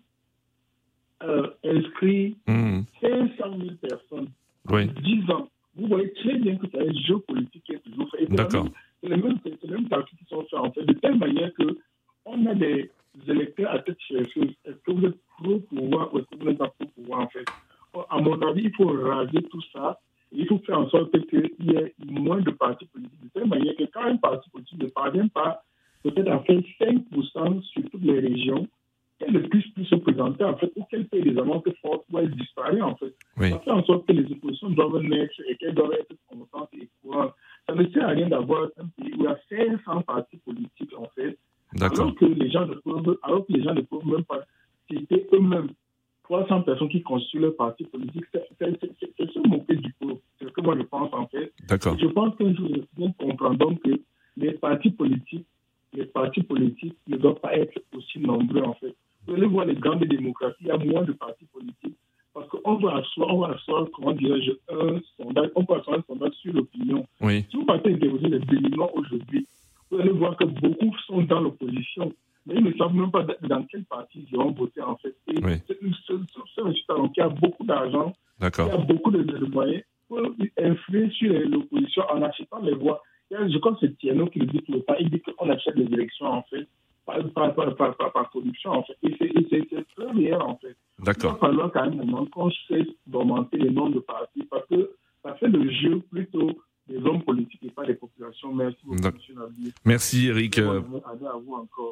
euh, 1.22 1.48
inscrire 1.64 2.34
500 2.46 2.86
000 3.00 3.70
personnes. 3.80 4.28
Oui. 4.70 4.86
10 5.02 5.30
ans. 5.30 5.48
Vous 5.78 5.86
voyez 5.86 6.12
très 6.14 6.36
bien 6.38 6.56
que 6.56 6.66
c'est 6.70 6.80
un 6.80 6.92
jeu 6.92 7.18
politique 7.20 7.62
qui 7.64 7.72
est 7.72 7.78
toujours 7.78 8.10
fait. 8.10 8.26
D'accord. 8.26 8.66
C'est 9.00 9.08
les 9.08 9.16
mêmes, 9.16 9.38
les 9.44 9.70
mêmes 9.70 9.88
calculs 9.88 10.18
qui 10.18 10.24
sont 10.24 10.42
faits 10.42 10.58
en 10.58 10.72
fait, 10.72 10.84
de 10.84 10.92
telle 10.94 11.16
manière 11.18 11.52
que 11.54 11.78
on 12.24 12.44
a 12.46 12.54
des 12.54 12.90
électeurs 13.28 13.70
à 13.70 13.78
tête 13.78 13.98
chercheuse. 14.00 14.52
Est-ce 14.64 14.76
que 14.84 14.90
vous 14.90 15.06
êtes 15.06 15.18
pro-pouvoir 15.38 16.12
ou 16.12 16.18
est-ce 16.18 16.26
que 16.26 16.36
vous 16.36 16.48
n'êtes 16.48 16.58
pas 16.58 16.68
pro-pouvoir 16.68 17.20
en 17.20 17.28
fait? 17.28 17.44
À 18.10 18.20
mon 18.20 18.40
avis, 18.42 18.64
il 18.64 18.74
faut 18.74 18.88
raser 18.88 19.42
tout 19.50 19.62
ça. 19.72 19.98
Il 20.32 20.46
faut 20.46 20.58
faire 20.58 20.80
en 20.80 20.88
sorte 20.90 21.10
qu'il 21.28 21.50
y 21.60 21.76
ait 21.76 21.94
moins 22.06 22.40
de 22.40 22.50
partis 22.50 22.86
politiques. 22.86 23.22
De 23.22 23.28
telle 23.28 23.48
manière 23.48 23.74
que 23.76 23.84
quand 23.84 24.02
un 24.02 24.16
parti 24.16 24.50
politique 24.50 24.82
ne 24.82 24.88
parvient 24.88 25.28
pas 25.28 25.62
peut-être 26.02 26.28
à 26.28 26.40
faire 26.40 26.60
5% 26.80 27.62
sur 27.62 27.82
toutes 27.90 28.02
les 28.02 28.20
régions, 28.20 28.68
qu'elle 29.18 29.32
ne 29.32 29.40
puisse 29.40 29.66
plus 29.68 29.84
se 29.84 29.96
présenter 29.96 30.44
en 30.44 30.56
fait, 30.56 30.70
ou 30.76 30.84
qu'elle 30.84 31.06
paye 31.06 31.22
des 31.22 31.38
amendes 31.38 31.62
fortes 31.82 32.04
ou 32.12 32.18
elle 32.18 32.30
disparaît 32.30 32.80
en 32.80 32.94
fait. 32.96 33.14
Oui. 33.36 33.50
Ça 33.50 33.58
fait 33.60 33.70
en 33.70 33.84
sorte 33.84 34.06
que 34.06 34.12
les 34.12 34.30
oppositions 34.32 34.70
doivent 34.70 35.02
naître 35.02 35.34
et 35.48 35.56
qu'elles 35.56 35.74
doivent 35.74 35.92
être 35.92 36.14
constantes 36.28 36.70
et 36.74 36.88
courantes. 37.02 37.34
Ça 37.66 37.74
ne 37.74 37.86
sert 37.88 38.04
à 38.04 38.12
rien 38.12 38.28
d'avoir 38.28 38.68
un 38.78 38.86
pays 38.96 39.12
où 39.14 39.20
il 39.20 39.22
y 39.22 39.26
a 39.26 39.38
500 39.48 40.02
partis 40.02 40.38
politiques 40.38 40.92
en 40.96 41.06
fait, 41.14 41.36
alors 41.80 42.14
que 42.14 42.24
les 42.24 42.50
gens 42.50 42.66
ne 42.66 42.74
peuvent, 42.74 43.18
alors 43.22 43.46
que 43.46 43.52
les 43.52 43.62
gens 43.62 43.74
ne 43.74 43.82
peuvent 43.82 44.06
même 44.06 44.24
pas 44.24 44.40
citer 44.90 45.26
eux-mêmes 45.32 45.70
300 46.24 46.62
personnes 46.62 46.88
qui 46.90 47.02
constituent 47.02 47.40
leur 47.40 47.56
parti 47.56 47.84
politique. 47.84 48.24
C'est 48.58 49.30
se 49.32 49.48
moquer 49.48 49.76
du 49.76 49.92
peuple. 49.94 50.20
C'est 50.38 50.46
ce 50.46 50.50
que 50.50 50.60
moi 50.60 50.76
je 50.76 50.82
pense 50.82 51.12
en 51.12 51.26
fait. 51.26 51.52
D'accord. 51.68 51.96
Je 51.98 52.06
pense 52.06 52.36
que 52.36 52.44
nous 52.44 53.12
comprendons 53.18 53.74
que 53.76 54.00
les 54.36 54.52
partis 54.52 54.90
politiques, 54.90 55.46
les 55.94 56.04
partis 56.04 56.42
politiques 56.42 56.96
ne 57.08 57.16
doivent 57.16 57.40
pas 57.40 57.56
être 57.56 57.80
aussi 57.96 58.20
nombreux 58.20 58.62
en 58.62 58.74
fait. 58.74 58.94
Vous 59.26 59.34
allez 59.34 59.46
voir 59.46 59.66
les 59.66 59.74
grandes 59.74 60.04
démocraties, 60.04 60.56
il 60.60 60.66
y 60.68 60.70
a 60.70 60.78
moins 60.78 61.02
de 61.02 61.12
partis 61.12 61.46
politiques. 61.52 61.96
Parce 62.34 62.48
qu'on 62.48 62.76
va 62.76 62.96
asseoir, 62.96 63.34
on 63.34 63.38
va 63.40 63.54
asseoir, 63.54 63.86
comment 63.92 64.12
dirais-je, 64.12 64.52
un 64.72 65.00
sondage, 65.16 65.50
on 65.54 65.64
peut 65.64 65.74
asseoir 65.74 65.98
un 65.98 66.02
sondage 66.06 66.34
sur 66.34 66.52
l'opinion. 66.52 67.06
Oui. 67.20 67.44
Si 67.50 67.56
vous 67.56 67.64
partez 67.64 67.92
interroger 67.92 68.28
les 68.28 68.38
Béninois 68.38 68.90
aujourd'hui, 68.94 69.46
vous 69.90 69.98
allez 69.98 70.10
voir 70.10 70.36
que 70.36 70.44
beaucoup 70.44 70.94
sont 71.06 71.22
dans 71.22 71.40
l'opposition, 71.40 72.12
mais 72.46 72.54
ils 72.56 72.64
ne 72.64 72.72
savent 72.74 72.94
même 72.94 73.10
pas 73.10 73.24
dans 73.42 73.64
quel 73.64 73.84
parti 73.84 74.26
ils 74.30 74.36
vont 74.36 74.52
voter 74.52 74.82
en 74.82 74.96
fait. 74.96 75.14
Et 75.26 75.42
oui. 75.42 75.54
c'est 76.06 76.62
un 76.62 76.72
citoyen 76.72 77.08
qui 77.08 77.20
a 77.20 77.28
beaucoup 77.28 77.64
d'argent, 77.64 78.12
qui 78.40 78.60
a 78.60 78.76
beaucoup 78.76 79.10
de, 79.10 79.22
de 79.22 79.46
moyens, 79.46 79.82
peut 80.08 80.32
influer 80.58 81.10
sur 81.10 81.32
l'opposition 81.32 82.04
en 82.10 82.22
achetant 82.22 82.60
les 82.62 82.74
voix. 82.74 83.02
Je 83.30 83.58
crois 83.58 83.72
que 83.72 83.80
c'est 83.80 83.98
Tierno 83.98 84.26
qui 84.26 84.38
le 84.38 84.46
dit 84.46 84.62
tout 84.62 84.72
le 84.72 84.82
temps. 84.82 84.94
Il 85.00 85.10
dit 85.10 85.20
qu'on 85.20 85.50
achète 85.50 85.74
les 85.76 85.92
élections 85.92 86.26
en 86.26 86.42
fait 86.44 86.66
par, 87.34 87.54
par, 87.54 88.12
par, 88.12 88.30
corruption 88.30 88.70
en 88.70 88.82
fait. 88.82 88.96
Et 89.02 89.16
c'est 89.18 89.86
très 89.96 90.10
réel 90.12 90.40
en 90.40 90.56
fait. 90.56 90.76
D'accord. 90.98 91.32
Il 91.36 91.40
va 91.40 91.48
falloir 91.48 91.72
quand 91.72 91.90
même 91.90 92.28
qu'on 92.30 92.50
cesse 92.68 92.86
d'augmenter 93.06 93.58
les 93.58 93.70
nombres 93.70 93.94
de 93.94 94.00
partis 94.00 94.44
parce 94.50 94.66
que 94.68 94.90
ça 95.22 95.34
fait 95.34 95.48
le 95.48 95.70
jeu 95.70 96.00
plutôt 96.10 96.50
des 96.88 96.98
hommes 96.98 97.22
politiques 97.22 97.62
et 97.64 97.70
pas 97.70 97.84
des 97.84 97.94
populations. 97.94 98.52
Merci 98.52 98.78
beaucoup. 98.84 99.02
Merci 99.84 100.28
Eric. 100.28 100.60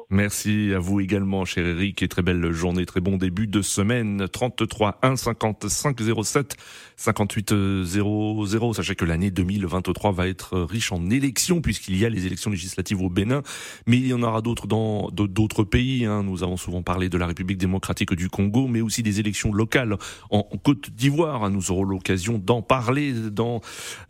Merci 0.09 0.71
à 0.73 0.79
vous 0.79 0.99
également, 0.99 1.45
cher 1.45 1.65
Eric, 1.65 2.01
et 2.01 2.07
très 2.07 2.21
belle 2.21 2.51
journée, 2.51 2.85
très 2.85 3.01
bon 3.01 3.17
début 3.17 3.47
de 3.47 3.61
semaine. 3.61 4.27
33 4.31 4.99
1 5.01 5.15
55 5.15 5.97
07 6.23 6.55
58 6.95 7.53
00. 7.83 8.73
Sachez 8.73 8.95
que 8.95 9.05
l'année 9.05 9.31
2023 9.31 10.11
va 10.11 10.27
être 10.27 10.59
riche 10.59 10.91
en 10.91 11.09
élections 11.09 11.61
puisqu'il 11.61 11.97
y 11.97 12.05
a 12.05 12.09
les 12.09 12.25
élections 12.25 12.51
législatives 12.51 13.01
au 13.01 13.09
Bénin, 13.09 13.41
mais 13.85 13.97
il 13.97 14.07
y 14.07 14.13
en 14.13 14.23
aura 14.23 14.41
d'autres 14.41 14.67
dans 14.67 15.09
d'autres 15.11 15.63
pays. 15.63 16.05
Hein. 16.05 16.23
Nous 16.23 16.43
avons 16.43 16.57
souvent 16.57 16.81
parlé 16.81 17.09
de 17.09 17.17
la 17.17 17.27
République 17.27 17.57
démocratique 17.57 18.13
du 18.13 18.29
Congo, 18.29 18.67
mais 18.67 18.81
aussi 18.81 19.03
des 19.03 19.19
élections 19.19 19.53
locales 19.53 19.97
en 20.29 20.43
Côte 20.63 20.91
d'Ivoire. 20.91 21.49
Nous 21.49 21.71
aurons 21.71 21.83
l'occasion 21.83 22.37
d'en 22.37 22.61
parler 22.61 23.13
dans 23.13 23.61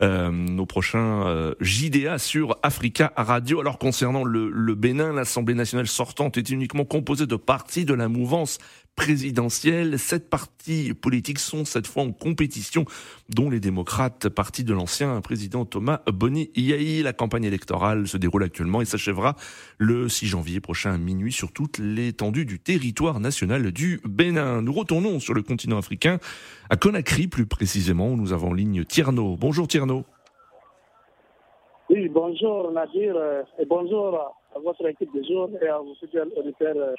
euh, 0.02 0.30
nos 0.30 0.66
prochains 0.66 1.26
euh, 1.26 1.54
JDA 1.60 2.18
sur 2.18 2.56
Africa 2.62 3.12
Alors 3.28 3.78
concernant 3.78 4.24
le, 4.24 4.48
le 4.50 4.74
Bénin, 4.74 5.12
l'Assemblée 5.12 5.54
nationale 5.54 5.86
sortante 5.86 6.38
est 6.38 6.48
uniquement 6.48 6.86
composée 6.86 7.26
de 7.26 7.36
partis 7.36 7.84
de 7.84 7.92
la 7.92 8.08
mouvance 8.08 8.56
présidentielle. 8.96 9.98
Sept 9.98 10.30
partis 10.30 10.94
politiques 10.94 11.38
sont 11.38 11.66
cette 11.66 11.86
fois 11.86 12.04
en 12.04 12.12
compétition, 12.12 12.86
dont 13.28 13.50
les 13.50 13.60
démocrates, 13.60 14.30
parti 14.30 14.64
de 14.64 14.72
l'ancien 14.72 15.20
président 15.20 15.66
Thomas 15.66 16.00
Boni 16.10 16.50
Yahi. 16.56 17.02
La 17.02 17.12
campagne 17.12 17.44
électorale 17.44 18.08
se 18.08 18.16
déroule 18.16 18.44
actuellement 18.44 18.80
et 18.80 18.86
s'achèvera 18.86 19.36
le 19.76 20.08
6 20.08 20.26
janvier 20.26 20.60
prochain 20.60 20.94
à 20.94 20.98
minuit 20.98 21.32
sur 21.32 21.52
toute 21.52 21.76
l'étendue 21.76 22.46
du 22.46 22.58
territoire 22.58 23.20
national 23.20 23.72
du 23.72 24.00
Bénin. 24.04 24.62
Nous 24.62 24.72
retournons 24.72 25.20
sur 25.20 25.34
le 25.34 25.42
continent 25.42 25.76
africain, 25.76 26.18
à 26.70 26.76
Conakry 26.76 27.28
plus 27.28 27.44
précisément, 27.44 28.10
où 28.10 28.16
nous 28.16 28.32
avons 28.32 28.52
en 28.52 28.54
ligne 28.54 28.84
Tierno. 28.84 29.36
Bonjour 29.36 29.68
Tierno. 29.68 30.06
Oui, 31.90 32.06
bonjour 32.10 32.70
Nadir 32.70 33.16
et 33.58 33.64
bonjour 33.64 34.36
à 34.54 34.58
votre 34.60 34.86
équipe 34.86 35.10
de 35.14 35.22
jour 35.22 35.50
et 35.62 35.68
à 35.68 35.78
vos 35.78 35.94
futurs 36.00 36.26
auditeurs 36.36 36.94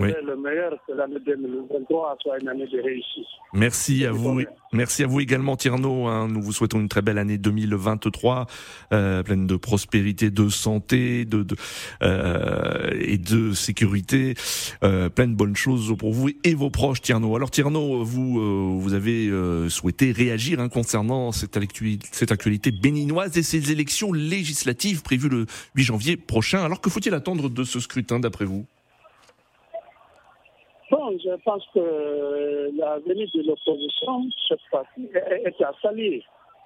oui. 0.00 0.12
le 0.24 0.36
meilleur 0.36 0.76
que 0.86 0.92
l'année 0.92 1.20
2023 1.24 2.16
soit 2.20 2.38
une 2.40 2.48
année 2.48 2.66
de 2.66 2.80
réussite. 2.80 3.26
Merci 3.52 4.04
à 4.04 4.12
vous. 4.12 4.42
Merci 4.72 5.04
à 5.04 5.06
vous 5.06 5.20
également, 5.20 5.56
Tierno. 5.56 6.06
Hein. 6.06 6.28
Nous 6.28 6.42
vous 6.42 6.52
souhaitons 6.52 6.80
une 6.80 6.88
très 6.88 7.02
belle 7.02 7.18
année 7.18 7.38
2023, 7.38 8.46
euh, 8.92 9.22
pleine 9.22 9.46
de 9.46 9.56
prospérité, 9.56 10.30
de 10.30 10.48
santé, 10.48 11.24
de, 11.24 11.42
de 11.42 11.56
euh, 12.02 12.90
et 13.00 13.18
de 13.18 13.52
sécurité, 13.52 14.34
euh, 14.82 15.08
plein 15.08 15.28
de 15.28 15.34
bonnes 15.34 15.56
choses 15.56 15.94
pour 15.96 16.12
vous 16.12 16.30
et 16.42 16.54
vos 16.54 16.70
proches, 16.70 17.00
Tierno. 17.00 17.36
Alors, 17.36 17.50
Tierno, 17.50 18.02
vous 18.04 18.40
euh, 18.40 18.76
vous 18.78 18.94
avez 18.94 19.28
euh, 19.28 19.68
souhaité 19.68 20.12
réagir 20.12 20.60
hein, 20.60 20.68
concernant 20.68 21.32
cette 21.32 21.56
actualité, 21.56 22.08
cette 22.12 22.32
actualité 22.32 22.70
béninoise 22.70 23.36
et 23.38 23.42
ces 23.42 23.70
élections 23.72 24.12
législatives 24.12 25.02
prévues 25.02 25.28
le 25.28 25.46
8 25.76 25.84
janvier 25.84 26.15
prochain. 26.16 26.64
Alors, 26.64 26.80
que 26.80 26.90
faut-il 26.90 27.14
attendre 27.14 27.48
de 27.48 27.64
ce 27.64 27.80
scrutin, 27.80 28.20
d'après 28.20 28.44
vous? 28.44 28.66
Bon, 30.90 31.18
je 31.18 31.34
pense 31.42 31.64
que 31.74 32.70
la 32.76 32.98
venue 33.00 33.26
de 33.34 33.42
l'opposition, 33.42 34.28
cette 34.48 34.60
fois-ci, 34.70 35.08
est 35.12 35.62
à 35.62 35.72
saluer. 35.82 36.24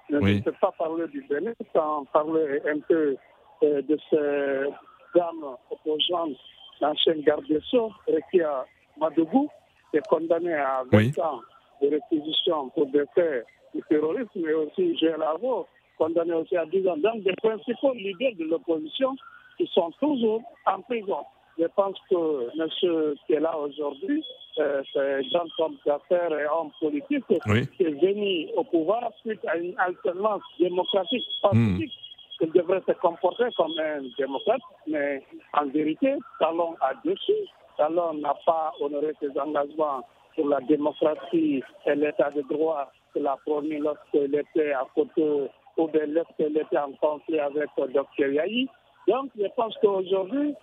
Je 0.09 0.17
oui. 0.17 0.35
ne 0.35 0.41
peux 0.41 0.53
pas 0.59 0.71
parler 0.77 1.07
du 1.07 1.21
Bénin 1.27 1.53
sans 1.73 2.05
parler 2.05 2.61
un 2.67 2.79
peu 2.79 3.15
euh, 3.63 3.81
de 3.81 3.97
ces 4.09 4.69
dames 5.15 5.55
opposantes, 5.71 6.37
l'ancienne 6.81 7.21
garde 7.21 7.45
des 7.47 7.61
Sceaux, 7.61 7.91
Rekia 8.07 8.65
Madougou, 8.99 9.49
qui 9.89 9.97
est 9.97 10.07
condamnée 10.07 10.53
à 10.53 10.83
20 10.91 10.97
oui. 10.97 11.13
ans 11.21 11.39
de 11.81 11.89
réquisition 11.89 12.69
pour 12.69 12.87
des 12.87 13.05
faits 13.15 13.45
du 13.73 13.81
terrorisme, 13.89 14.29
mais 14.35 14.53
aussi 14.53 14.95
Lavo, 15.01 15.67
condamné 15.97 16.33
aussi 16.33 16.57
à 16.57 16.65
10 16.65 16.87
ans. 16.87 16.97
Donc, 16.97 17.23
des 17.23 17.33
principaux 17.41 17.93
leaders 17.93 18.35
de 18.37 18.45
l'opposition 18.45 19.15
qui 19.61 19.71
sont 19.73 19.91
toujours 19.99 20.41
en 20.65 20.81
prison. 20.81 21.23
Je 21.57 21.65
pense 21.75 21.95
que 22.09 22.57
monsieur 22.57 23.15
qui 23.27 23.33
est 23.33 23.39
là 23.39 23.55
aujourd'hui, 23.57 24.23
euh, 24.57 24.81
c'est 24.91 24.99
un 24.99 25.21
grand 25.21 25.65
homme 25.65 25.77
d'affaires 25.85 26.31
et 26.31 26.45
homme 26.47 26.71
politique 26.79 27.25
oui. 27.45 27.67
qui 27.77 27.83
est 27.83 27.89
venu 27.89 28.47
au 28.55 28.63
pouvoir 28.63 29.11
suite 29.19 29.45
à 29.47 29.57
une 29.57 29.77
alternance 29.77 30.41
démocratique 30.59 31.27
pacifique. 31.41 31.91
Mm. 31.91 32.43
Il 32.43 32.51
devrait 32.53 32.81
se 32.87 32.93
comporter 32.93 33.45
comme 33.55 33.73
un 33.77 34.01
démocrate, 34.17 34.61
mais 34.87 35.23
en 35.53 35.67
vérité, 35.67 36.15
Talon 36.39 36.75
a 36.81 36.93
déçu. 37.05 37.33
Talon 37.77 38.15
n'a 38.15 38.33
pas 38.45 38.73
honoré 38.79 39.13
ses 39.19 39.37
engagements 39.39 40.01
pour 40.35 40.47
la 40.47 40.59
démocratie 40.61 41.61
et 41.85 41.95
l'état 41.95 42.31
de 42.31 42.41
droit 42.49 42.91
qu'il 43.13 43.27
a 43.27 43.37
promis 43.45 43.77
lorsqu'il 43.77 44.33
était 44.33 44.71
à 44.71 44.87
côté 44.95 45.49
ou 45.77 45.87
bien 45.87 46.05
lorsqu'elle 46.07 46.57
était 46.57 46.77
en 46.77 46.91
conflit 46.93 47.39
avec 47.39 47.69
le 47.77 47.87
Dr 47.87 48.27
Yahi. 48.27 48.67
Donc, 49.07 49.31
je 49.37 49.47
pense 49.55 49.75
qu'aujourd'hui, 49.81 50.53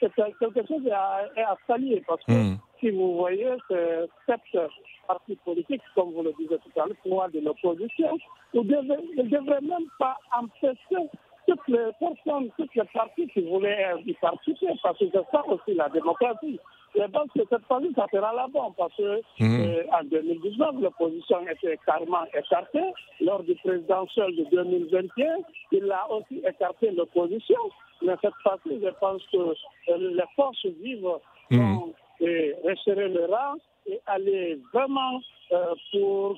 c'est 0.00 0.12
quelque 0.14 0.66
chose 0.66 0.88
à, 0.92 1.28
à 1.36 1.56
saluer 1.66 2.02
parce 2.06 2.22
que 2.24 2.32
hmm. 2.32 2.58
si 2.80 2.90
vous 2.90 3.16
voyez, 3.16 3.48
cette 4.26 4.40
partie 5.06 5.36
politique, 5.36 5.82
comme 5.94 6.12
vous 6.12 6.22
le 6.22 6.32
disiez 6.38 6.58
tout 6.58 6.80
à 6.80 6.86
l'heure, 6.86 7.30
de 7.30 7.40
l'opposition, 7.40 8.18
ne 8.54 8.62
devrait 8.62 9.60
même 9.60 9.86
pas 9.98 10.16
empêcher 10.36 11.08
toutes 11.46 11.68
les 11.68 11.90
personnes, 11.98 12.50
toutes 12.56 12.74
les 12.74 12.84
parties 12.92 13.28
qui 13.28 13.40
voulaient 13.42 13.94
y 14.04 14.12
participer, 14.14 14.66
parce 14.82 14.98
que 14.98 15.04
c'est 15.12 15.30
ça 15.30 15.46
aussi 15.46 15.74
la 15.74 15.88
démocratie. 15.88 16.58
Je 16.94 17.02
pense 17.10 17.28
que 17.34 17.40
cette 17.50 17.64
fois 17.66 17.80
ça 17.94 18.06
sera 18.10 18.32
la 18.32 18.46
bonne, 18.48 18.72
parce 18.76 18.94
que 18.96 19.20
mmh. 19.40 19.60
euh, 19.60 19.84
en 19.92 20.04
2019, 20.04 20.76
l'opposition 20.80 21.46
était 21.46 21.78
carrément 21.84 22.24
écartée. 22.34 22.92
Lors 23.20 23.42
du 23.42 23.54
présidentiel 23.56 24.34
de 24.34 24.44
2021, 24.50 25.26
il 25.72 25.92
a 25.92 26.10
aussi 26.10 26.42
écarté 26.46 26.90
l'opposition. 26.92 27.58
Mais 28.02 28.14
cette 28.22 28.34
fois-ci, 28.42 28.80
je 28.82 28.90
pense 28.98 29.22
que 29.30 29.36
euh, 29.38 29.96
les 29.98 30.24
forces 30.34 30.64
vives 30.82 31.06
mmh. 31.50 31.78
Euh, 32.22 32.52
resserrer 32.64 33.08
le 33.08 33.26
rang 33.26 33.54
et 33.86 34.00
aller 34.06 34.58
vraiment 34.72 35.20
euh, 35.52 35.74
pour 35.92 36.36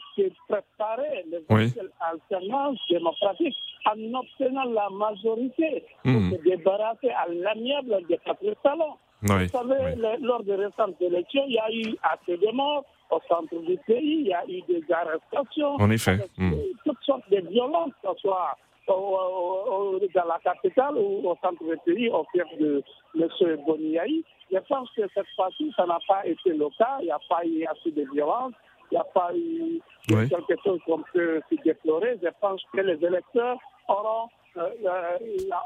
préparer 0.48 1.24
les 1.30 1.40
oui. 1.48 1.72
alternances 2.00 2.78
démocratiques 2.90 3.56
en 3.86 4.14
obtenant 4.14 4.64
la 4.64 4.90
majorité 4.90 5.84
pour 6.02 6.12
hmm. 6.12 6.32
se 6.32 6.42
débarrasser 6.42 7.10
à 7.10 7.26
l'amiable 7.28 8.06
des 8.08 8.18
quatre 8.18 8.44
salons. 8.62 8.96
Vous 9.22 9.48
savez, 9.48 9.96
lors 10.20 10.44
des 10.44 10.54
récentes 10.54 11.00
élections, 11.00 11.44
il 11.48 11.54
y 11.54 11.58
a 11.58 11.72
eu 11.72 11.96
assez 12.02 12.36
de 12.36 12.52
morts 12.52 12.84
au 13.10 13.20
centre 13.28 13.56
du 13.62 13.76
pays, 13.86 14.20
il 14.20 14.26
y 14.26 14.34
a 14.34 14.44
eu 14.46 14.60
des 14.68 14.84
arrestations. 14.92 15.74
En 15.76 15.90
effet. 15.90 16.18
Hmm. 16.36 16.52
Toutes 16.84 17.02
sortes 17.04 17.30
de 17.30 17.40
violences, 17.48 17.92
que 18.02 18.08
ce 18.12 18.20
soit 18.20 18.56
dans 18.88 20.24
la 20.24 20.38
capitale 20.42 20.96
ou 20.96 21.29
au 21.29 21.37
centre 21.42 21.62
du 21.62 21.77
pays, 21.85 22.09
au 22.11 22.24
cœur 22.33 22.46
de 22.59 22.83
M. 23.14 23.57
Boniaï. 23.66 24.24
Je 24.51 24.59
pense 24.68 24.90
que 24.92 25.03
cette 25.14 25.29
fois-ci, 25.37 25.72
ça 25.77 25.87
n'a 25.87 25.98
pas 26.07 26.27
été 26.27 26.51
le 26.51 26.68
cas. 26.79 26.98
Il 27.01 27.07
n'y 27.07 27.11
a 27.11 27.20
pas 27.29 27.44
eu 27.44 27.64
assez 27.64 27.90
de 27.90 28.05
violence. 28.12 28.53
Il 28.90 28.94
n'y 28.94 29.01
a 29.01 29.05
pas 29.05 29.31
eu 29.35 29.81
quelque 30.09 30.62
chose 30.64 30.81
qu'on 30.87 31.03
peut 31.12 31.40
déplorer. 31.64 32.18
Je 32.22 32.29
pense 32.40 32.62
que 32.72 32.81
les 32.81 33.05
électeurs 33.05 33.59
auront 33.88 34.29
euh, 34.57 34.70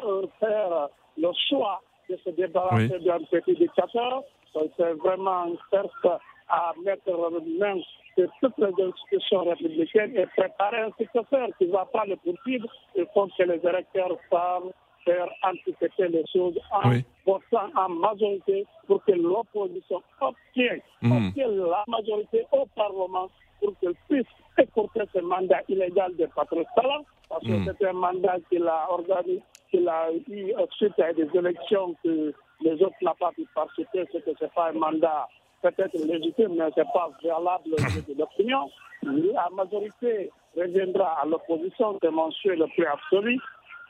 euh, 0.04 0.26
faire 0.40 0.88
le 1.16 1.30
choix 1.48 1.80
de 2.10 2.16
se 2.24 2.30
débarrasser 2.30 2.98
d'un 2.98 3.20
petit 3.30 3.54
dictateur. 3.54 4.24
C'est 4.76 4.92
vraiment 4.94 5.46
certes 5.70 5.90
à 6.48 6.72
mettre 6.84 7.10
main 7.58 7.78
sur 8.16 8.28
toutes 8.40 8.58
les 8.58 8.84
institutions 8.84 9.44
républicaines 9.44 10.16
et 10.16 10.26
préparer 10.26 10.82
un 10.82 10.90
successeur 10.98 11.48
qui 11.58 11.66
ne 11.66 11.72
va 11.72 11.86
pas 11.86 12.04
le 12.06 12.16
poursuivre. 12.16 12.68
Il 12.96 13.06
faut 13.14 13.26
que 13.26 13.42
les 13.42 13.60
électeurs 13.66 14.16
savent 14.30 14.72
faire 15.04 15.28
anticiper 15.42 16.08
les 16.08 16.24
choses 16.32 16.58
en 16.70 16.90
votant 17.26 17.70
en 17.76 17.88
majorité 17.88 18.66
pour 18.86 19.02
que 19.04 19.12
l'opposition 19.12 20.02
obtienne, 20.20 20.80
hmm. 21.02 21.30
la 21.36 21.84
majorité 21.88 22.46
au 22.52 22.66
Parlement 22.76 23.28
pour 23.60 23.74
qu'elle 23.80 23.94
puisse 24.08 24.26
écourter 24.58 25.00
ce 25.14 25.20
mandat 25.20 25.60
illégal 25.68 26.14
de 26.16 26.26
Patrice 26.26 26.66
Talon, 26.76 27.04
parce 27.28 27.42
que 27.44 27.52
hmm. 27.52 27.74
c'est 27.78 27.88
un 27.88 27.92
mandat 27.92 28.36
qu'il 28.48 28.66
a 28.66 28.86
organisé, 28.90 29.42
qu'il 29.70 29.88
a 29.88 30.08
eu 30.28 30.52
suite 30.76 30.98
à 31.00 31.12
des 31.12 31.28
élections 31.34 31.94
que 32.04 32.32
les 32.60 32.82
autres 32.82 32.96
n'ont 33.02 33.14
pas 33.18 33.32
pu 33.32 33.46
participer, 33.54 34.04
c'est 34.12 34.24
que 34.24 34.30
ce 34.38 34.44
n'est 34.44 34.50
pas 34.50 34.70
un 34.70 34.78
mandat 34.78 35.28
peut-être 35.62 35.94
légitime, 35.94 36.54
mais 36.56 36.70
ce 36.74 36.80
n'est 36.80 36.86
pas 36.92 37.10
valable 37.22 37.70
de 38.08 38.18
l'opinion. 38.18 38.70
La 39.02 39.48
majorité 39.54 40.30
reviendra 40.56 41.20
à 41.22 41.26
l'opposition, 41.26 41.98
c'est 42.02 42.10
mon 42.10 42.28
le 42.28 42.66
plus 42.74 42.86
absolu 42.86 43.40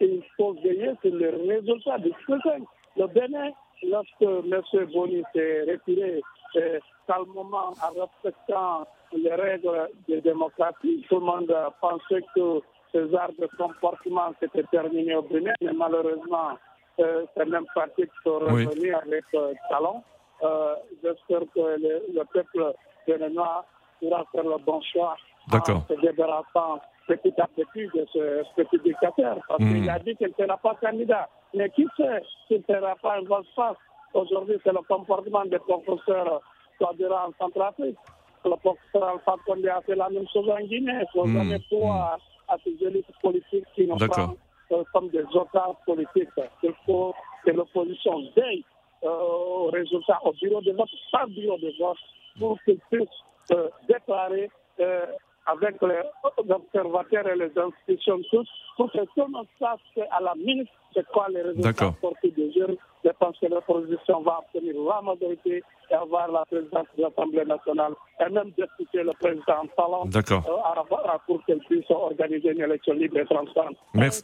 il 0.06 0.22
faut 0.36 0.54
veiller 0.54 0.92
sur 1.00 1.14
le 1.14 1.30
résultat 1.48 1.98
du 1.98 2.10
scrutin. 2.22 2.64
Le 2.96 3.06
Bénin, 3.06 3.50
lorsque 3.82 4.22
M. 4.22 4.86
Boni 4.92 5.22
s'est 5.34 5.62
retiré 5.62 6.20
euh, 6.56 6.78
calmement 7.06 7.72
en 7.82 8.00
respectant 8.00 8.86
les 9.12 9.34
règles 9.34 9.88
de 10.08 10.20
démocratie, 10.20 11.04
tout 11.08 11.16
le 11.16 11.26
monde 11.26 11.54
pensait 11.80 12.24
que 12.34 12.60
ces 12.92 13.14
arts 13.14 13.30
de 13.38 13.48
comportement 13.56 14.32
s'étaient 14.40 14.64
terminés 14.70 15.14
au 15.14 15.22
Bénin, 15.22 15.52
mais 15.60 15.72
malheureusement, 15.72 16.58
euh, 17.00 17.24
c'est 17.34 17.46
même 17.46 17.64
parti 17.74 18.02
qui 18.02 18.22
sont 18.24 18.38
revenus 18.38 18.94
avec 18.94 19.24
euh, 19.34 19.54
talent. 19.70 20.04
Euh, 20.42 20.74
J'espère 21.02 21.40
que 21.54 21.60
le, 21.60 22.02
le 22.12 22.24
peuple 22.32 22.74
béninois 23.06 23.64
pourra 24.00 24.24
faire 24.32 24.44
le 24.44 24.58
bon 24.64 24.80
choix 24.92 25.16
en 25.52 25.60
se 25.64 26.00
débarrassant 26.00 26.80
petit 27.06 27.32
à 27.40 27.46
petit 27.48 27.86
de 27.94 28.06
ce 28.12 28.42
petit 28.56 28.78
dictateur, 28.84 29.38
parce 29.48 29.58
qu'il 29.58 29.84
hmm. 29.84 29.88
a 29.88 29.98
dit 29.98 30.14
qu'il 30.16 30.28
ne 30.28 30.44
sera 30.44 30.56
pas 30.56 30.76
candidat. 30.80 31.28
Mais 31.54 31.68
qui 31.70 31.86
sait 31.96 32.22
s'il 32.46 32.62
ne 32.68 32.74
sera 32.74 32.94
pas 32.96 33.18
un 33.18 33.22
vote 33.22 33.46
face 33.54 33.76
Aujourd'hui, 34.14 34.58
c'est 34.62 34.72
le 34.72 34.80
comportement 34.86 35.44
des 35.46 35.58
professeurs, 35.58 36.40
soit 36.78 36.90
en 36.90 37.32
Centrafrique. 37.38 37.96
Le 38.44 38.56
professeur 38.56 39.08
Alpha 39.08 39.36
Condé 39.46 39.68
a 39.68 39.80
fait 39.82 39.94
la 39.94 40.10
même 40.10 40.26
chose 40.32 40.48
en 40.50 40.60
Guinée. 40.60 40.92
Il 41.00 41.06
faut 41.12 41.26
jamais 41.26 41.60
croire 41.70 42.18
à 42.48 42.56
ces 42.62 42.76
élites 42.84 43.06
politiques 43.22 43.64
qui 43.74 43.86
n'ont 43.86 43.96
pas 43.96 44.34
euh, 44.72 44.82
comme 44.92 45.08
des 45.08 45.24
otages 45.32 45.76
politiques. 45.86 46.28
Il 46.62 46.74
faut 46.84 47.14
que 47.44 47.50
l'opposition 47.52 48.20
veille 48.36 48.64
au 49.02 49.70
résultat 49.72 50.18
au 50.24 50.32
bureau 50.32 50.60
de 50.60 50.72
vote, 50.72 50.88
par 51.10 51.26
bureau 51.28 51.58
de 51.58 51.72
vote, 51.78 51.96
pour 52.38 52.58
qu'ils 52.64 52.78
puissent 52.90 53.08
euh, 53.52 53.68
déclarer 53.88 54.50
euh, 54.80 55.06
avec 55.46 55.74
les 55.82 56.02
observateurs 56.48 57.26
et 57.28 57.36
les 57.36 57.50
institutions 57.58 58.20
tous, 58.30 58.48
pour 58.76 58.90
que 58.92 58.98
tout 58.98 59.10
le 59.16 59.28
monde 59.28 59.46
sache 59.58 59.80
à 60.10 60.20
la 60.20 60.34
minute 60.36 60.68
de 60.94 61.02
quoi 61.12 61.26
les 61.30 61.42
résultats 61.42 61.92
sortis 62.00 62.30
des 62.30 62.52
jeunes. 62.52 62.76
Je 63.04 63.10
pense 63.18 63.36
que 63.38 63.46
l'opposition 63.46 64.22
va 64.22 64.38
obtenir 64.38 64.74
la 64.80 65.02
majorité 65.02 65.62
et 65.90 65.94
avoir 65.94 66.30
la 66.30 66.44
présidence 66.44 66.86
de 66.96 67.02
l'Assemblée 67.02 67.44
nationale 67.44 67.94
et 68.20 68.30
même 68.30 68.52
destituer 68.56 69.02
le 69.02 69.12
président 69.18 69.66
Talon 69.76 70.04
euh, 70.06 71.18
pour 71.26 71.44
qu'elle 71.44 71.58
puisse 71.60 71.90
organiser 71.90 72.52
une 72.52 72.60
élection 72.60 72.94
libre 72.94 73.18
et 73.18 73.24
transparente. 73.24 73.76
Merci 73.94 74.22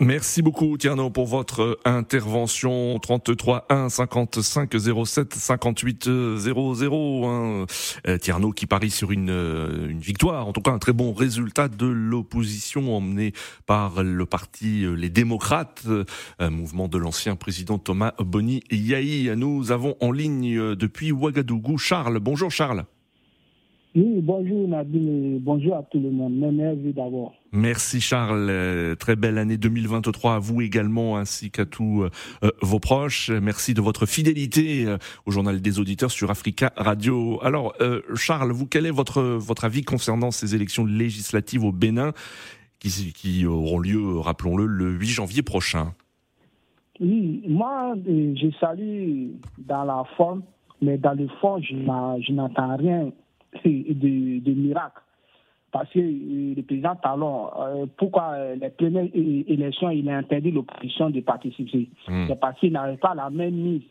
Merci 0.00 0.42
beaucoup 0.42 0.76
Tierno 0.76 1.10
pour 1.10 1.26
votre 1.26 1.78
intervention 1.84 2.98
33 2.98 3.66
1 3.68 3.88
55 3.88 4.70
07 5.06 5.34
58 5.34 6.36
00 6.36 7.66
Tierno 8.20 8.52
qui 8.52 8.66
parie 8.66 8.90
sur 8.90 9.10
une, 9.12 9.30
euh, 9.30 9.88
une 9.88 10.00
victoire, 10.00 10.46
en 10.46 10.52
tout 10.52 10.60
cas 10.60 10.72
un 10.72 10.78
très 10.78 10.92
bon 10.92 11.12
résultat 11.12 11.68
de 11.68 11.86
l'opposition 11.86 12.96
emmenée 12.96 13.32
par 13.66 14.02
le 14.02 14.26
parti 14.26 14.84
euh, 14.84 14.94
Les 14.94 15.10
Démocrates, 15.10 15.84
un 16.38 16.50
mouvement 16.50 16.88
de 16.88 16.98
l'ancien 16.98 17.36
président 17.36 17.78
Thomas 17.78 18.12
Boni 18.18 18.62
Yahi. 18.70 19.30
Nous 19.36 19.72
avons 19.72 19.96
en 20.00 20.12
ligne 20.12 20.58
euh, 20.58 20.76
depuis 20.76 21.12
Ouagadougou 21.12 21.78
Charles. 21.78 22.18
Bonjour 22.18 22.50
Charles. 22.50 22.84
Oui, 23.98 24.20
bonjour 24.22 24.68
Nabil, 24.68 25.40
bonjour 25.40 25.74
à 25.74 25.82
tout 25.82 25.98
le 25.98 26.12
monde. 26.12 26.34
Merci 26.34 26.92
d'abord. 26.92 27.34
Merci 27.50 28.00
Charles, 28.00 28.46
euh, 28.48 28.94
très 28.94 29.16
belle 29.16 29.38
année 29.38 29.56
2023 29.56 30.36
à 30.36 30.38
vous 30.38 30.60
également 30.60 31.16
ainsi 31.16 31.50
qu'à 31.50 31.66
tous 31.66 32.04
euh, 32.04 32.50
vos 32.62 32.78
proches. 32.78 33.28
Merci 33.30 33.74
de 33.74 33.80
votre 33.80 34.06
fidélité 34.06 34.86
euh, 34.86 34.98
au 35.26 35.32
journal 35.32 35.60
des 35.60 35.80
auditeurs 35.80 36.12
sur 36.12 36.30
Africa 36.30 36.72
Radio. 36.76 37.40
Alors 37.42 37.74
Charles, 38.14 38.52
vous 38.52 38.66
quel 38.66 38.86
est 38.86 38.92
votre 38.92 39.20
votre 39.20 39.64
avis 39.64 39.82
concernant 39.82 40.30
ces 40.30 40.54
élections 40.54 40.84
législatives 40.84 41.64
au 41.64 41.72
Bénin 41.72 42.12
qui, 42.78 43.12
qui 43.12 43.46
auront 43.46 43.80
lieu, 43.80 44.20
rappelons-le, 44.20 44.66
le 44.66 44.92
8 44.92 45.06
janvier 45.08 45.42
prochain? 45.42 45.92
Oui, 47.00 47.42
moi 47.48 47.96
je 48.06 48.48
salue 48.60 49.30
dans 49.58 49.82
la 49.82 50.04
forme, 50.16 50.42
mais 50.80 50.98
dans 50.98 51.14
le 51.14 51.26
fond 51.40 51.60
je 51.60 52.32
n'entends 52.32 52.76
rien 52.76 53.10
de, 53.64 54.40
de 54.40 54.52
miracle. 54.52 55.02
Parce 55.70 55.90
que 55.90 55.98
euh, 55.98 56.54
le 56.56 56.62
président 56.62 56.96
Talon, 56.96 57.50
euh, 57.58 57.86
pourquoi 57.96 58.30
euh, 58.32 58.56
les 58.56 58.70
premières 58.70 59.08
élections, 59.14 59.90
il 59.90 60.08
a 60.08 60.16
interdit 60.16 60.50
l'opposition 60.50 61.10
de 61.10 61.20
participer? 61.20 61.88
Hmm. 62.08 62.26
C'est 62.28 62.40
parce 62.40 62.58
qu'il 62.58 62.72
n'avait 62.72 62.96
pas 62.96 63.14
la 63.14 63.28
même 63.28 63.54
mise 63.54 63.82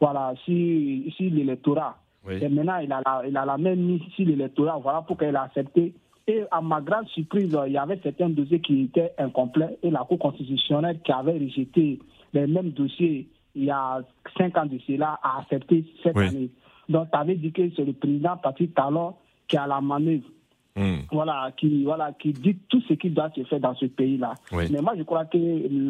voilà, 0.00 0.34
sur, 0.44 0.54
l'électorat. 0.54 1.96
Et 2.28 2.48
maintenant, 2.48 2.78
il 2.78 2.92
a, 2.92 3.00
la, 3.04 3.22
il 3.26 3.36
a 3.36 3.44
la 3.44 3.58
même 3.58 3.80
mise 3.80 4.02
sur 4.14 4.26
l'électorat, 4.26 4.78
voilà 4.82 5.02
pourquoi 5.02 5.28
il 5.28 5.36
a 5.36 5.42
accepté. 5.42 5.94
Et 6.26 6.42
à 6.50 6.60
ma 6.60 6.80
grande 6.80 7.06
surprise, 7.08 7.56
il 7.66 7.72
y 7.72 7.78
avait 7.78 7.98
certains 8.02 8.28
dossiers 8.28 8.60
qui 8.60 8.82
étaient 8.82 9.12
incomplets 9.18 9.78
et 9.82 9.90
la 9.90 10.00
Cour 10.00 10.18
constitutionnelle 10.18 11.00
qui 11.02 11.12
avait 11.12 11.32
rejeté 11.38 11.98
les 12.32 12.46
mêmes 12.46 12.70
dossiers 12.70 13.28
il 13.54 13.64
y 13.64 13.70
a 13.70 14.00
cinq 14.38 14.56
ans 14.56 14.66
de 14.66 14.78
cela 14.86 15.18
a 15.22 15.40
accepté 15.40 15.84
cette 16.02 16.16
année. 16.16 16.50
Donc, 16.90 17.06
ça 17.12 17.22
veut 17.22 17.36
dire 17.36 17.52
que 17.52 17.70
c'est 17.76 17.84
le 17.84 17.92
président 17.92 18.36
Patrick 18.36 18.74
Talon 18.74 19.14
qui 19.46 19.56
a 19.56 19.66
la 19.66 19.80
manœuvre. 19.80 20.26
Hmm. 20.76 20.98
Voilà, 21.10 21.50
qui, 21.56 21.84
voilà, 21.84 22.12
qui 22.18 22.32
dit 22.32 22.56
tout 22.68 22.80
ce 22.88 22.94
qui 22.94 23.10
doit 23.10 23.30
se 23.34 23.42
faire 23.44 23.60
dans 23.60 23.74
ce 23.74 23.86
pays-là. 23.86 24.34
Mais 24.52 24.82
moi, 24.82 24.94
je 24.96 25.04
crois 25.04 25.24
que 25.24 25.38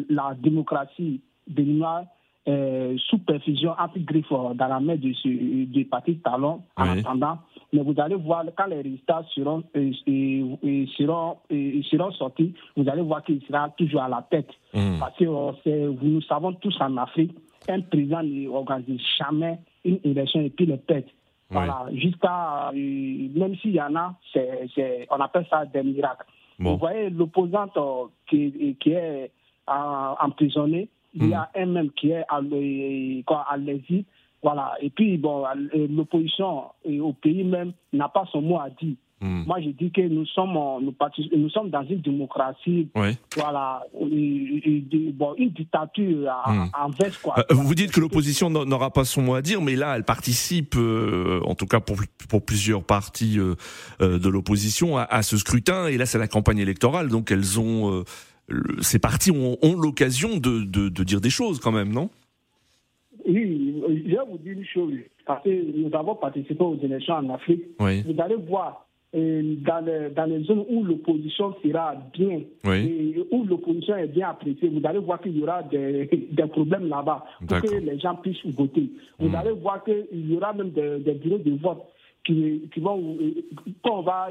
la 0.09 0.35
démocratie 0.39 1.21
béninoise 1.47 2.05
est 2.45 2.95
sous 3.09 3.19
perfusion, 3.19 3.73
un 3.77 3.87
peu 3.87 3.99
griffe 3.99 4.29
dans 4.29 4.67
la 4.67 4.79
main 4.79 4.95
de, 4.95 5.13
ce, 5.13 5.27
de 5.27 5.83
Patrick 5.83 6.23
Talon, 6.23 6.61
en 6.75 6.97
attendant 6.97 7.37
Mais 7.73 7.81
vous 7.81 7.93
allez 7.97 8.15
voir, 8.15 8.43
quand 8.57 8.65
les 8.65 8.81
résultats 8.81 9.23
seront, 9.35 9.63
seront, 9.75 11.37
seront 11.49 12.11
sortis, 12.13 12.53
vous 12.75 12.89
allez 12.89 13.03
voir 13.03 13.23
qu'il 13.23 13.41
sera 13.47 13.69
toujours 13.69 14.01
à 14.01 14.09
la 14.09 14.25
tête. 14.29 14.49
Hmm. 14.73 14.99
Parce 14.99 15.15
que 15.17 15.25
nous 15.25 16.21
savons 16.23 16.53
tous 16.53 16.75
en 16.79 16.97
Afrique, 16.97 17.35
un 17.69 17.81
président 17.81 18.23
n'organise 18.23 19.01
jamais 19.19 19.59
une 19.83 19.99
élection 20.03 20.41
et 20.41 20.49
puis 20.49 20.65
le 20.65 20.77
pète. 20.77 21.07
Voilà, 21.49 21.87
jusqu'à, 21.91 22.71
même 22.73 23.55
s'il 23.57 23.71
y 23.71 23.81
en 23.81 23.93
a, 23.95 24.15
on 25.09 25.19
appelle 25.19 25.45
ça 25.49 25.65
des 25.65 25.83
miracles. 25.83 26.25
Vous 26.59 26.77
voyez, 26.77 27.09
l'opposante 27.09 27.75
euh, 27.75 28.05
qui, 28.29 28.77
qui 28.79 28.91
est 28.91 29.31
emprisonné, 29.67 30.89
il 31.13 31.27
y 31.27 31.33
a 31.33 31.49
hmm. 31.55 31.59
un 31.61 31.65
même 31.65 31.91
qui 31.91 32.11
est 32.11 32.23
à, 32.29 32.39
à 33.49 33.57
l'exil. 33.57 34.05
Voilà. 34.41 34.75
Et 34.79 34.89
puis, 34.89 35.17
bon, 35.17 35.43
l'opposition 35.73 36.65
au 36.85 37.13
pays 37.13 37.43
même 37.43 37.73
n'a 37.91 38.07
pas 38.09 38.25
son 38.31 38.41
mot 38.41 38.59
à 38.59 38.69
dire. 38.69 38.95
Hmm. 39.21 39.43
Moi, 39.45 39.61
je 39.61 39.69
dis 39.69 39.91
que 39.91 40.01
nous 40.01 40.25
sommes, 40.25 40.57
nous, 40.81 40.95
nous 41.37 41.49
sommes 41.51 41.69
dans 41.69 41.83
une 41.83 42.01
démocratie, 42.01 42.89
voilà, 43.35 43.83
bon, 43.93 45.35
une 45.37 45.49
dictature 45.49 46.31
hmm. 46.47 46.65
en, 46.73 46.89
veste. 46.89 47.21
Quoi. 47.21 47.35
Euh, 47.37 47.53
vous 47.53 47.75
dites 47.75 47.91
que 47.91 47.99
l'opposition 47.99 48.49
n'aura 48.49 48.89
pas 48.89 49.05
son 49.05 49.21
mot 49.21 49.35
à 49.35 49.43
dire, 49.43 49.61
mais 49.61 49.75
là, 49.75 49.95
elle 49.95 50.05
participe, 50.05 50.75
euh, 50.75 51.39
en 51.45 51.53
tout 51.53 51.67
cas 51.67 51.79
pour, 51.79 51.97
pour 52.29 52.43
plusieurs 52.43 52.83
partis 52.83 53.37
euh, 53.37 53.55
de 53.99 54.29
l'opposition, 54.29 54.97
à, 54.97 55.21
ce 55.21 55.37
scrutin. 55.37 55.85
Et 55.85 55.97
là, 55.97 56.07
c'est 56.07 56.17
la 56.17 56.27
campagne 56.27 56.57
électorale, 56.57 57.09
donc 57.09 57.29
elles 57.29 57.59
ont, 57.59 58.03
ces 58.79 58.97
partis 58.97 59.29
ont, 59.29 59.57
ont 59.61 59.75
l'occasion 59.75 60.37
de, 60.37 60.63
de, 60.63 60.89
de 60.89 61.03
dire 61.03 61.21
des 61.21 61.29
choses 61.29 61.59
quand 61.59 61.71
même, 61.71 61.93
non? 61.93 62.09
Oui, 63.27 63.83
je 63.87 64.11
vais 64.11 64.17
vous 64.27 64.37
dire 64.39 64.53
une 64.53 64.65
chose. 64.65 64.93
Parce 65.25 65.43
que 65.43 65.49
nous 65.49 65.95
avons 65.95 66.15
participé 66.15 66.63
aux 66.63 66.79
élections 66.81 67.13
en 67.13 67.29
Afrique. 67.29 67.61
Vous 67.79 68.19
allez 68.19 68.35
voir, 68.35 68.87
dans, 69.13 69.85
les, 69.85 70.09
dans 70.09 70.25
les 70.25 70.43
zones 70.43 70.63
où 70.69 70.83
l'opposition 70.83 71.53
sera 71.61 71.95
bien, 72.13 72.41
et 72.65 73.15
où 73.29 73.43
l'opposition 73.43 73.97
est 73.97 74.07
bien 74.07 74.29
appréciée, 74.29 74.69
vous 74.69 74.85
allez 74.85 74.99
voir 74.99 75.19
qu'il 75.19 75.37
y 75.37 75.43
aura 75.43 75.63
des, 75.63 76.09
des 76.31 76.47
problèmes 76.47 76.87
là-bas 76.87 77.25
pour 77.45 77.61
que 77.61 77.75
les 77.75 77.99
gens 77.99 78.15
puissent 78.15 78.45
voter. 78.45 78.89
Vous 79.19 79.27
hmm. 79.27 79.35
allez 79.35 79.51
voir 79.51 79.83
qu'il 79.83 80.31
y 80.31 80.35
aura 80.35 80.53
même 80.53 80.71
des, 80.71 80.99
des, 80.99 81.13
bureaux 81.13 81.39
de 81.39 81.51
vote 81.61 81.83
qui, 82.23 82.69
qui 82.73 82.79
vont, 82.79 83.17
quand 83.83 84.01
va 84.01 84.29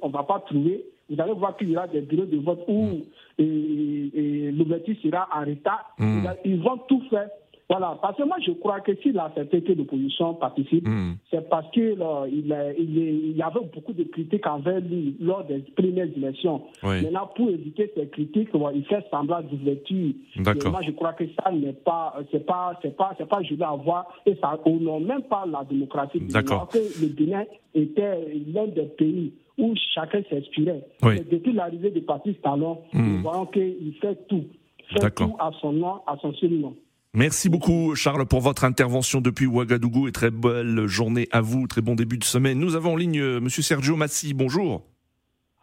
on 0.00 0.08
va 0.08 0.22
pas 0.22 0.40
trouver, 0.40 0.84
vous 1.10 1.20
allez 1.20 1.34
voir 1.34 1.54
qu'il 1.58 1.68
y 1.70 1.76
aura 1.76 1.86
des 1.86 2.00
bureaux 2.00 2.24
de 2.24 2.38
vote 2.38 2.64
où 2.66 3.02
l'ouverture 3.38 4.96
sera 5.02 5.28
en 5.34 5.44
retard. 5.44 5.94
Hmm. 5.98 6.26
Ils 6.46 6.60
vont 6.60 6.78
tout 6.88 7.02
faire 7.10 7.28
voilà, 7.68 7.98
parce 8.02 8.16
que 8.16 8.24
moi 8.24 8.36
je 8.44 8.52
crois 8.52 8.80
que 8.80 8.94
s'il 8.96 9.18
a 9.18 9.24
accepté 9.24 9.62
que 9.62 9.72
l'opposition 9.72 10.34
participe, 10.34 10.86
hmm. 10.86 11.14
c'est 11.30 11.48
parce 11.48 11.70
qu'il 11.70 11.96
il, 12.30 12.74
il, 12.78 13.36
y 13.36 13.42
avait 13.42 13.60
beaucoup 13.72 13.94
de 13.94 14.04
critiques 14.04 14.46
envers 14.46 14.80
lui 14.80 15.16
lors 15.18 15.44
des 15.44 15.60
premières 15.74 16.08
élections. 16.14 16.62
Maintenant, 16.82 17.30
pour 17.34 17.48
éviter 17.48 17.90
ces 17.96 18.06
critiques, 18.08 18.50
il 18.74 18.84
fait 18.84 19.04
semblant 19.10 19.40
d'ouverture. 19.40 20.12
Moi 20.36 20.82
je 20.82 20.90
crois 20.90 21.14
que 21.14 21.24
ça 21.42 21.50
n'est 21.52 21.72
pas, 21.72 22.14
c'est 22.30 22.44
pas, 22.44 22.78
c'est 22.82 22.94
pas, 22.96 23.14
c'est 23.16 23.28
pas 23.28 23.42
je 23.42 23.54
vais 23.54 23.64
avoir 23.64 24.08
et 24.26 24.36
ça 24.42 24.58
honore 24.66 25.00
même 25.00 25.22
pas 25.22 25.46
la 25.46 25.64
démocratie. 25.64 26.20
D'accord. 26.20 26.68
que 26.68 26.78
le 26.78 27.08
Bénin 27.08 27.44
était 27.74 28.42
l'un 28.52 28.66
des 28.66 28.82
pays 28.98 29.32
où 29.56 29.74
chacun 29.94 30.20
s'inspirait. 30.28 30.84
Depuis 31.30 31.52
l'arrivée 31.52 31.90
du 31.90 32.02
parti 32.02 32.34
Talon, 32.34 32.82
nous 32.92 33.00
hmm. 33.00 33.22
voyons 33.22 33.46
qu'il 33.46 33.94
fait 34.00 34.18
tout. 34.28 34.44
Fait 34.92 35.10
tout 35.12 35.34
à 35.38 35.50
son 35.62 35.72
nom, 35.72 36.00
à 36.06 36.16
son 36.20 36.34
seul 36.34 36.50
nom. 36.50 36.74
Merci 37.16 37.48
beaucoup 37.48 37.94
Charles 37.94 38.26
pour 38.26 38.40
votre 38.40 38.64
intervention 38.64 39.20
depuis 39.20 39.46
Ouagadougou 39.46 40.08
et 40.08 40.12
très 40.12 40.32
belle 40.32 40.88
journée 40.88 41.28
à 41.30 41.40
vous, 41.40 41.68
très 41.68 41.80
bon 41.80 41.94
début 41.94 42.18
de 42.18 42.24
semaine. 42.24 42.58
Nous 42.58 42.74
avons 42.74 42.94
en 42.94 42.96
ligne 42.96 43.20
euh, 43.20 43.40
Monsieur 43.40 43.62
Sergio 43.62 43.94
Massi, 43.94 44.34
bonjour. 44.34 44.82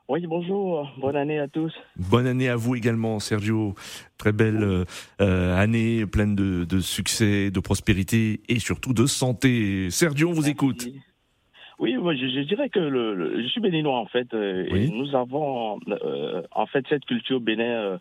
Oui, 0.07 0.25
bonjour, 0.27 0.89
bonne 1.01 1.17
année 1.17 1.39
à 1.39 1.49
tous. 1.49 1.73
Bonne 1.97 2.25
année 2.25 2.47
à 2.47 2.55
vous 2.55 2.75
également 2.75 3.19
Sergio, 3.19 3.75
très 4.17 4.31
belle 4.31 4.63
euh, 4.63 4.85
euh, 5.19 5.57
année 5.57 6.05
pleine 6.05 6.35
de, 6.35 6.79
succès, 6.79 7.51
de 7.51 7.59
prospérité 7.59 8.39
et 8.47 8.59
surtout 8.59 8.93
de 8.93 9.05
santé. 9.05 9.89
Sergio, 9.89 10.29
on 10.29 10.33
vous 10.33 10.47
écoute. 10.47 10.87
Oui, 11.79 11.97
moi, 11.97 12.15
je, 12.15 12.43
dirais 12.43 12.69
que 12.69 12.79
le, 12.79 13.41
je 13.41 13.47
suis 13.47 13.59
béninois 13.59 13.99
en 13.99 14.05
fait, 14.05 14.33
et 14.33 14.87
nous 14.87 15.13
avons 15.15 15.81
en 16.51 16.65
fait 16.67 16.85
cette 16.87 17.03
culture 17.03 17.41
bénin 17.41 17.99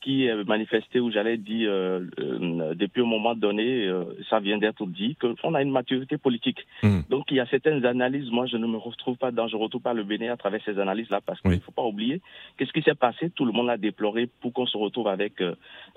qui 0.00 0.26
est 0.26 0.44
manifesté, 0.44 0.98
où 1.00 1.10
j'allais 1.10 1.36
dire, 1.36 1.70
euh, 1.70 2.00
euh, 2.18 2.74
depuis 2.74 3.02
un 3.02 3.06
moment 3.06 3.34
donné, 3.34 3.86
euh, 3.86 4.04
ça 4.28 4.40
vient 4.40 4.58
d'être 4.58 4.86
dit, 4.86 5.16
qu'on 5.16 5.54
a 5.54 5.62
une 5.62 5.70
maturité 5.70 6.16
politique. 6.16 6.66
Hmm. 6.82 7.00
Donc 7.10 7.30
il 7.30 7.36
y 7.36 7.40
a 7.40 7.46
certaines 7.46 7.84
analyses, 7.84 8.30
moi 8.30 8.46
je 8.46 8.56
ne 8.56 8.66
me 8.66 8.78
retrouve 8.78 9.16
pas 9.16 9.30
dans, 9.30 9.46
je 9.48 9.56
ne 9.56 9.62
retrouve 9.62 9.82
pas 9.82 9.92
le 9.92 10.04
Bénin 10.04 10.32
à 10.32 10.36
travers 10.36 10.62
ces 10.64 10.78
analyses-là, 10.78 11.20
parce 11.24 11.40
qu'il 11.40 11.50
ne 11.50 11.58
faut 11.58 11.72
pas 11.72 11.82
oublier 11.82 12.20
qu'est-ce 12.56 12.72
qui 12.72 12.82
s'est 12.82 12.94
passé, 12.94 13.30
tout 13.30 13.44
le 13.44 13.52
monde 13.52 13.66
l'a 13.66 13.76
déploré 13.76 14.28
pour 14.40 14.52
qu'on 14.52 14.66
se 14.66 14.76
retrouve 14.76 15.08
avec 15.08 15.42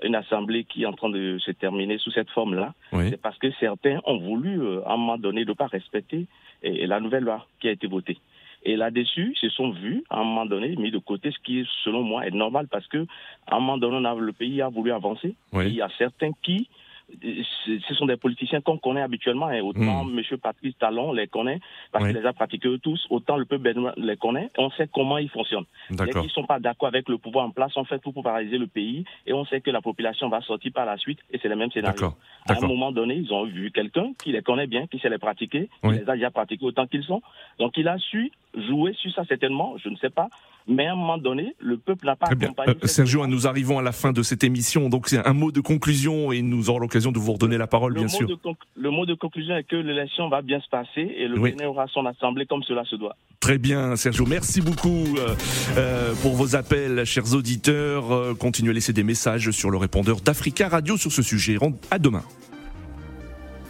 une 0.02 0.14
assemblée 0.14 0.64
qui 0.64 0.82
est 0.82 0.86
en 0.86 0.92
train 0.92 1.10
de 1.10 1.38
se 1.38 1.50
terminer 1.50 1.98
sous 1.98 2.10
cette 2.10 2.30
forme-là. 2.30 2.74
C'est 2.92 3.20
parce 3.20 3.38
que 3.38 3.50
certains 3.58 4.00
ont 4.04 4.18
voulu, 4.18 4.60
à 4.84 4.92
un 4.92 4.96
moment 4.96 5.18
donné, 5.18 5.44
ne 5.44 5.52
pas 5.52 5.66
respecter 5.66 6.26
la 6.62 7.00
nouvelle 7.00 7.24
loi 7.24 7.46
qui 7.60 7.68
a 7.68 7.72
été 7.72 7.86
votée. 7.86 8.18
Et 8.64 8.76
là-dessus, 8.76 9.34
ils 9.34 9.50
se 9.50 9.54
sont 9.54 9.70
vus, 9.70 10.04
à 10.10 10.20
un 10.20 10.24
moment 10.24 10.46
donné, 10.46 10.74
mis 10.76 10.90
de 10.90 10.98
côté, 10.98 11.30
ce 11.30 11.38
qui, 11.40 11.66
selon 11.84 12.02
moi, 12.02 12.26
est 12.26 12.30
normal 12.30 12.66
parce 12.70 12.86
que, 12.88 13.06
à 13.46 13.56
un 13.56 13.60
moment 13.60 13.78
donné, 13.78 14.00
le 14.18 14.32
pays 14.32 14.62
a 14.62 14.68
voulu 14.68 14.92
avancer. 14.92 15.34
il 15.52 15.74
y 15.74 15.82
a 15.82 15.88
certains 15.98 16.32
qui 16.42 16.68
ce 17.20 17.94
sont 17.94 18.06
des 18.06 18.16
politiciens 18.16 18.60
qu'on 18.60 18.78
connaît 18.78 19.02
habituellement. 19.02 19.50
Et 19.50 19.60
autant 19.60 20.02
M. 20.08 20.22
Hmm. 20.30 20.36
Patrice 20.36 20.76
Talon 20.78 21.12
les 21.12 21.26
connaît, 21.26 21.60
parce 21.92 22.06
qu'il 22.06 22.16
les 22.16 22.26
a 22.26 22.32
pratiqués 22.32 22.68
eux 22.68 22.78
tous, 22.78 23.06
autant 23.10 23.36
le 23.36 23.44
peuple 23.44 23.92
les 23.96 24.16
connaît. 24.16 24.50
On 24.58 24.70
sait 24.70 24.88
comment 24.92 25.18
ils 25.18 25.28
fonctionnent. 25.28 25.66
Dès 25.90 26.08
qu'ils 26.08 26.22
ne 26.22 26.28
sont 26.28 26.44
pas 26.44 26.58
d'accord 26.58 26.88
avec 26.88 27.08
le 27.08 27.18
pouvoir 27.18 27.46
en 27.46 27.50
place, 27.50 27.72
on 27.76 27.84
fait 27.84 27.98
tout 27.98 28.12
pour 28.12 28.22
paralyser 28.22 28.58
le 28.58 28.66
pays. 28.66 29.04
Et 29.26 29.32
on 29.32 29.44
sait 29.44 29.60
que 29.60 29.70
la 29.70 29.80
population 29.80 30.28
va 30.28 30.40
sortir 30.40 30.72
par 30.72 30.86
la 30.86 30.96
suite. 30.96 31.18
Et 31.30 31.38
c'est 31.38 31.48
le 31.48 31.56
même 31.56 31.70
scénario. 31.70 32.14
À 32.48 32.54
un 32.54 32.66
moment 32.66 32.92
donné, 32.92 33.14
ils 33.14 33.32
ont 33.32 33.44
vu 33.44 33.70
quelqu'un 33.70 34.12
qui 34.22 34.32
les 34.32 34.42
connaît 34.42 34.66
bien, 34.66 34.86
qui 34.86 34.98
sait 34.98 35.10
les 35.10 35.18
pratiquer, 35.18 35.68
qui 35.82 35.90
les 35.90 36.08
a 36.08 36.14
déjà 36.14 36.30
pratiqués 36.30 36.64
autant 36.64 36.86
qu'ils 36.86 37.04
sont. 37.04 37.22
Donc 37.58 37.76
il 37.76 37.88
a 37.88 37.98
su 37.98 38.32
jouer 38.68 38.94
sur 39.00 39.12
ça 39.12 39.24
certainement, 39.28 39.76
je 39.82 39.88
ne 39.88 39.96
sais 39.96 40.10
pas. 40.10 40.28
Mais 40.66 40.86
à 40.86 40.92
un 40.92 40.96
moment 40.96 41.18
donné, 41.18 41.54
le 41.58 41.76
peuple 41.76 42.06
n'a 42.06 42.16
pas 42.16 42.26
Très 42.26 42.42
accompagné. 42.42 42.72
Bien. 42.72 42.80
Euh, 42.82 42.86
Sergio, 42.86 43.26
nous 43.26 43.46
arrivons 43.46 43.78
à 43.78 43.82
la 43.82 43.92
fin 43.92 44.12
de 44.12 44.22
cette 44.22 44.44
émission. 44.44 44.88
Donc 44.88 45.08
c'est 45.08 45.26
un 45.26 45.32
mot 45.34 45.52
de 45.52 45.60
conclusion 45.60 46.32
et 46.32 46.40
nous 46.40 46.70
aurons 46.70 46.78
l'occasion 46.78 47.12
de 47.12 47.18
vous 47.18 47.32
redonner 47.32 47.58
la 47.58 47.66
parole, 47.66 47.94
bien 47.94 48.08
sûr. 48.08 48.28
le 48.76 48.90
mot 48.90 49.04
de 49.04 49.14
conclusion 49.14 49.56
est 49.56 49.64
que 49.64 49.76
l'élection 49.76 50.28
va 50.28 50.40
bien 50.40 50.60
se 50.60 50.68
passer 50.68 51.14
et 51.16 51.28
le 51.28 51.38
oui. 51.38 51.54
aura 51.64 51.86
son 51.88 52.06
assemblée 52.06 52.46
comme 52.46 52.62
cela 52.62 52.84
se 52.84 52.96
doit. 52.96 53.16
Très 53.40 53.58
bien, 53.58 53.94
Sergio. 53.96 54.24
Merci 54.26 54.62
beaucoup 54.62 55.04
euh, 55.18 55.34
euh, 55.76 56.14
pour 56.22 56.32
vos 56.32 56.56
appels, 56.56 57.04
chers 57.04 57.34
auditeurs. 57.34 58.36
continuez 58.38 58.70
à 58.70 58.74
laisser 58.74 58.94
des 58.94 59.02
messages 59.02 59.50
sur 59.50 59.70
le 59.70 59.76
répondeur 59.76 60.22
d'Africa 60.22 60.68
Radio 60.68 60.96
sur 60.96 61.12
ce 61.12 61.22
sujet. 61.22 61.58
À 61.90 61.98
demain. 61.98 62.22